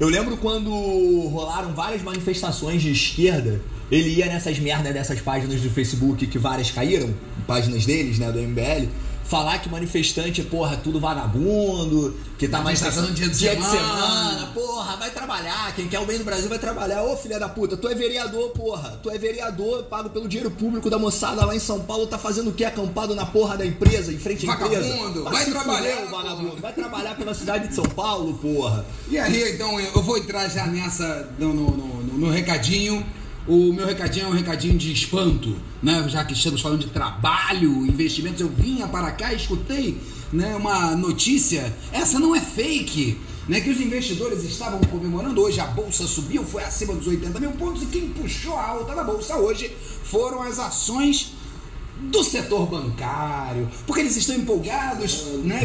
Eu 0.00 0.08
lembro 0.08 0.36
quando 0.36 0.70
rolaram 1.28 1.74
várias 1.74 2.02
manifestações 2.02 2.80
de 2.80 2.92
esquerda, 2.92 3.60
ele 3.90 4.10
ia 4.10 4.26
nessas 4.26 4.56
merdas 4.60 4.94
dessas 4.94 5.20
páginas 5.20 5.60
do 5.60 5.68
Facebook 5.70 6.24
que 6.28 6.38
várias 6.38 6.70
caíram, 6.70 7.12
páginas 7.48 7.84
deles, 7.84 8.16
né, 8.16 8.30
do 8.30 8.38
MBL, 8.38 8.86
falar 9.28 9.58
que 9.58 9.68
manifestante 9.68 10.40
é, 10.40 10.44
porra, 10.44 10.76
tudo 10.82 10.98
vagabundo, 10.98 12.16
que 12.38 12.48
tá 12.48 12.60
Manifestação 12.62 13.02
manifestando 13.02 13.36
dia 13.38 13.54
de 13.54 13.60
de 13.60 13.68
semana. 13.68 14.06
semana, 14.06 14.46
porra, 14.54 14.96
vai 14.96 15.10
trabalhar, 15.10 15.74
quem 15.74 15.86
quer 15.88 15.98
o 16.00 16.06
bem 16.06 16.16
do 16.18 16.24
Brasil 16.24 16.48
vai 16.48 16.58
trabalhar. 16.58 17.02
Ô 17.02 17.16
filha 17.16 17.38
da 17.38 17.48
puta, 17.48 17.76
tu 17.76 17.88
é 17.88 17.94
vereador, 17.94 18.50
porra, 18.50 18.98
tu 19.02 19.10
é 19.10 19.18
vereador, 19.18 19.82
pago 19.84 20.08
pelo 20.10 20.26
dinheiro 20.28 20.50
público 20.50 20.88
da 20.88 20.98
moçada 20.98 21.44
lá 21.44 21.54
em 21.54 21.58
São 21.58 21.80
Paulo, 21.80 22.06
tá 22.06 22.16
fazendo 22.18 22.48
o 22.50 22.52
quê? 22.54 22.64
Acampado 22.64 23.14
na 23.14 23.26
porra 23.26 23.56
da 23.56 23.66
empresa, 23.66 24.12
em 24.12 24.18
frente 24.18 24.48
à 24.48 24.54
empresa. 24.54 24.82
Vagabundo, 24.94 25.24
vai 25.24 25.44
se 25.44 25.50
trabalhar, 25.50 25.96
fuder, 25.96 26.10
vagabundo, 26.10 26.56
vai 26.62 26.72
trabalhar 26.72 27.16
pela 27.16 27.34
cidade 27.34 27.68
de 27.68 27.74
São 27.74 27.84
Paulo, 27.84 28.34
porra. 28.34 28.86
E 29.10 29.18
aí, 29.18 29.52
então, 29.54 29.78
eu 29.78 30.02
vou 30.02 30.16
entrar 30.16 30.48
já 30.48 30.66
nessa, 30.66 31.28
no, 31.38 31.52
no, 31.52 31.76
no- 31.76 31.98
no 32.18 32.30
recadinho. 32.30 33.04
O 33.48 33.72
meu 33.72 33.86
recadinho 33.86 34.26
é 34.26 34.28
um 34.28 34.32
recadinho 34.32 34.76
de 34.76 34.92
espanto, 34.92 35.56
né? 35.82 36.06
Já 36.06 36.22
que 36.22 36.34
estamos 36.34 36.60
falando 36.60 36.80
de 36.80 36.90
trabalho, 36.90 37.86
investimentos, 37.86 38.42
eu 38.42 38.48
vinha 38.50 38.86
para 38.86 39.10
cá 39.12 39.32
e 39.32 39.36
escutei 39.36 39.98
né, 40.30 40.54
uma 40.54 40.94
notícia, 40.94 41.74
essa 41.90 42.18
não 42.18 42.36
é 42.36 42.40
fake, 42.42 43.18
né? 43.48 43.62
Que 43.62 43.70
os 43.70 43.80
investidores 43.80 44.44
estavam 44.44 44.78
comemorando 44.80 45.40
hoje, 45.40 45.58
a 45.60 45.64
bolsa 45.64 46.06
subiu, 46.06 46.44
foi 46.44 46.62
acima 46.62 46.94
dos 46.94 47.06
80 47.06 47.40
mil 47.40 47.52
pontos, 47.52 47.84
e 47.84 47.86
quem 47.86 48.10
puxou 48.10 48.54
a 48.54 48.66
alta 48.66 48.94
da 48.94 49.02
bolsa 49.02 49.38
hoje 49.38 49.74
foram 50.04 50.42
as 50.42 50.58
ações 50.58 51.32
do 52.00 52.22
setor 52.22 52.66
bancário, 52.66 53.68
porque 53.86 54.00
eles 54.02 54.16
estão 54.16 54.36
empolgados 54.36 55.24
né, 55.44 55.60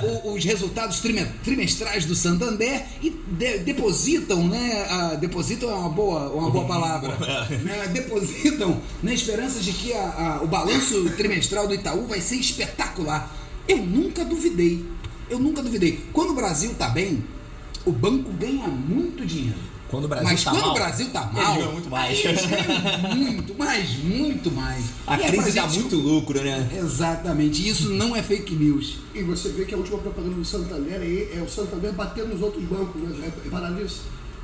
com 0.00 0.28
o- 0.30 0.34
os 0.34 0.44
resultados 0.44 1.00
trime- 1.00 1.26
trimestrais 1.44 2.04
do 2.06 2.14
Santander 2.14 2.84
e 3.02 3.10
de- 3.10 3.58
depositam, 3.58 4.46
né? 4.48 4.86
a- 4.90 5.14
depositam 5.14 5.70
é 5.70 5.74
uma 5.74 5.88
boa, 5.90 6.30
uma 6.30 6.50
boa 6.50 6.64
palavra. 6.66 7.16
né, 7.64 7.88
depositam 7.92 8.80
na 9.02 9.12
esperança 9.12 9.60
de 9.60 9.72
que 9.72 9.92
a- 9.92 10.38
a- 10.40 10.42
o 10.42 10.46
balanço 10.46 11.04
trimestral 11.16 11.68
do 11.68 11.74
Itaú 11.74 12.06
vai 12.06 12.20
ser 12.20 12.36
espetacular. 12.36 13.30
Eu 13.68 13.78
nunca 13.78 14.24
duvidei. 14.24 14.84
Eu 15.30 15.38
nunca 15.38 15.62
duvidei. 15.62 16.00
Quando 16.12 16.30
o 16.30 16.34
Brasil 16.34 16.74
tá 16.78 16.88
bem, 16.88 17.22
o 17.86 17.92
banco 17.92 18.30
ganha 18.32 18.66
muito 18.68 19.24
dinheiro. 19.24 19.71
Quando 19.92 20.06
o 20.06 20.08
Brasil 20.08 20.28
Mas 20.30 20.42
tá 20.42 20.50
quando 20.52 20.62
mal, 20.62 20.70
o 20.70 20.74
Brasil 20.74 21.10
tá 21.10 21.30
mal, 21.32 21.54
ganham 21.54 21.72
muito 21.72 21.90
mais. 21.90 22.24
eles 22.24 22.40
muito, 23.14 23.54
mas 23.58 23.98
muito 23.98 24.50
mais. 24.50 24.84
A 25.06 25.18
E 25.18 25.22
é 25.22 25.26
crise 25.28 25.52
pra 25.52 25.62
dá 25.62 25.68
gente- 25.68 25.80
muito 25.80 25.96
lucro, 25.96 26.42
né? 26.42 26.66
Exatamente, 26.74 27.68
isso 27.68 27.90
não 27.90 28.16
é 28.16 28.22
fake 28.22 28.54
news. 28.54 29.00
E 29.14 29.22
você 29.22 29.50
vê 29.50 29.66
que 29.66 29.74
a 29.74 29.76
última 29.76 29.98
propaganda 29.98 30.34
do 30.34 30.44
Santander 30.46 30.98
aí 30.98 31.28
é 31.36 31.42
o 31.42 31.48
Santander 31.48 31.92
batendo 31.92 32.28
nos 32.28 32.40
outros 32.42 32.64
bancos, 32.64 33.02
né? 33.02 33.16
Já 33.20 33.44
repararam 33.44 33.84
isso? 33.84 34.00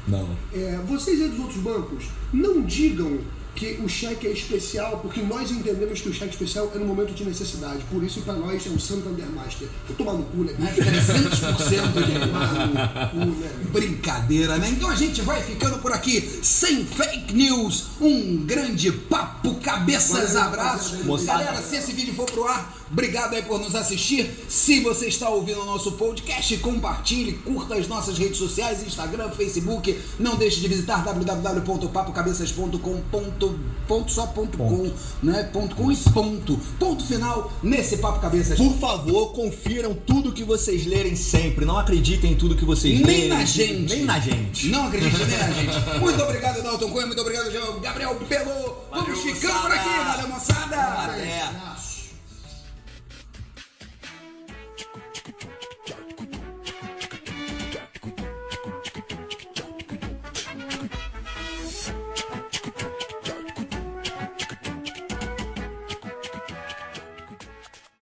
Não. 0.06 0.28
É, 0.54 0.78
vocês 0.87 1.18
aí 1.22 1.28
dos 1.28 1.38
outros 1.40 1.62
bancos, 1.62 2.04
não 2.30 2.61
digam 2.61 3.18
que 3.59 3.81
o 3.83 3.88
cheque 3.88 4.29
é 4.29 4.31
especial, 4.31 5.01
porque 5.03 5.21
nós 5.21 5.51
entendemos 5.51 6.01
que 6.01 6.09
o 6.09 6.14
cheque 6.14 6.31
especial 6.31 6.71
é 6.73 6.79
no 6.79 6.85
momento 6.87 7.12
de 7.12 7.25
necessidade. 7.25 7.83
Por 7.90 8.05
isso, 8.05 8.21
para 8.21 8.35
nós, 8.35 8.64
é 8.64 8.71
o 8.71 8.79
Santander 8.79 9.27
Master. 9.27 9.66
Eu 9.88 9.97
tomar 9.97 10.12
no 10.12 10.23
cu, 10.25 10.44
né? 10.44 10.55
Né? 10.57 10.73
300% 10.77 10.79
de 12.07 12.18
Tomar 12.29 13.12
no 13.14 13.27
cu, 13.27 13.40
né? 13.40 13.51
Brincadeira, 13.73 14.59
né? 14.59 14.71
Então 14.71 14.88
a 14.88 14.94
gente 14.94 15.23
vai 15.23 15.42
ficando 15.42 15.79
por 15.79 15.92
aqui 15.92 16.21
sem 16.42 16.87
fake 16.87 17.35
news. 17.35 17.87
Um 18.01 18.37
grande 18.47 18.92
papo, 18.92 19.57
cabeças, 19.57 20.37
abraços. 20.37 21.05
Moçada. 21.05 21.44
Galera, 21.44 21.61
se 21.61 21.75
esse 21.77 21.92
vídeo 21.92 22.14
for 22.14 22.31
pro 22.31 22.47
ar, 22.47 22.77
obrigado 22.92 23.35
aí 23.35 23.42
por 23.42 23.59
nos 23.59 23.75
assistir. 23.75 24.31
Se 24.49 24.79
você 24.81 25.09
está 25.09 25.29
ouvindo 25.29 25.61
o 25.62 25.66
nosso 25.66 25.92
podcast, 25.92 26.57
compartilhe, 26.59 27.33
curta 27.44 27.75
as 27.75 27.88
nossas 27.88 28.16
redes 28.16 28.38
sociais, 28.38 28.87
Instagram, 28.87 29.31
Facebook. 29.31 29.99
Não 30.18 30.37
deixe 30.37 30.61
de 30.61 30.68
visitar 30.68 31.03
www.papocabeças.com. 31.05 33.03
Ponto, 33.87 34.12
só 34.12 34.26
ponto 34.26 34.58
com, 34.58 34.92
né? 35.22 35.44
Ponto 35.44 35.74
com 35.74 35.90
e 35.90 35.96
ponto. 35.96 36.58
Ponto 36.78 37.04
final 37.04 37.50
nesse 37.62 37.96
Papo 37.96 38.20
Cabeças. 38.20 38.58
Por 38.58 38.74
favor, 38.74 39.32
confiram 39.32 39.94
tudo 39.94 40.32
que 40.32 40.44
vocês 40.44 40.84
lerem 40.87 41.16
sempre. 41.16 41.64
Não 41.64 41.78
acreditem 41.78 42.32
em 42.32 42.37
tudo 42.37 42.54
que 42.54 42.64
vocês 42.66 42.94
Nem 43.00 43.04
lerem. 43.06 43.28
na 43.28 43.44
gente. 43.44 43.94
Nem 43.94 44.04
na 44.04 44.20
gente. 44.20 44.68
Não 44.68 44.87
acredite 44.88 45.24
nem 45.24 45.38
na 45.38 45.50
gente. 45.50 45.78
Muito 46.00 46.22
obrigado, 46.22 46.62
Dalton 46.62 46.90
Cunha. 46.90 47.06
Muito 47.06 47.20
obrigado, 47.20 47.50
Gabriel 47.80 48.14
Pelô. 48.16 48.74
Vamos 48.90 49.08
Valeu, 49.08 49.34
ficando 49.34 49.61
por 49.62 49.72
aqui. 49.72 49.88
Valeu, 49.88 50.28
moçada. 50.28 50.76
Até. 50.76 51.78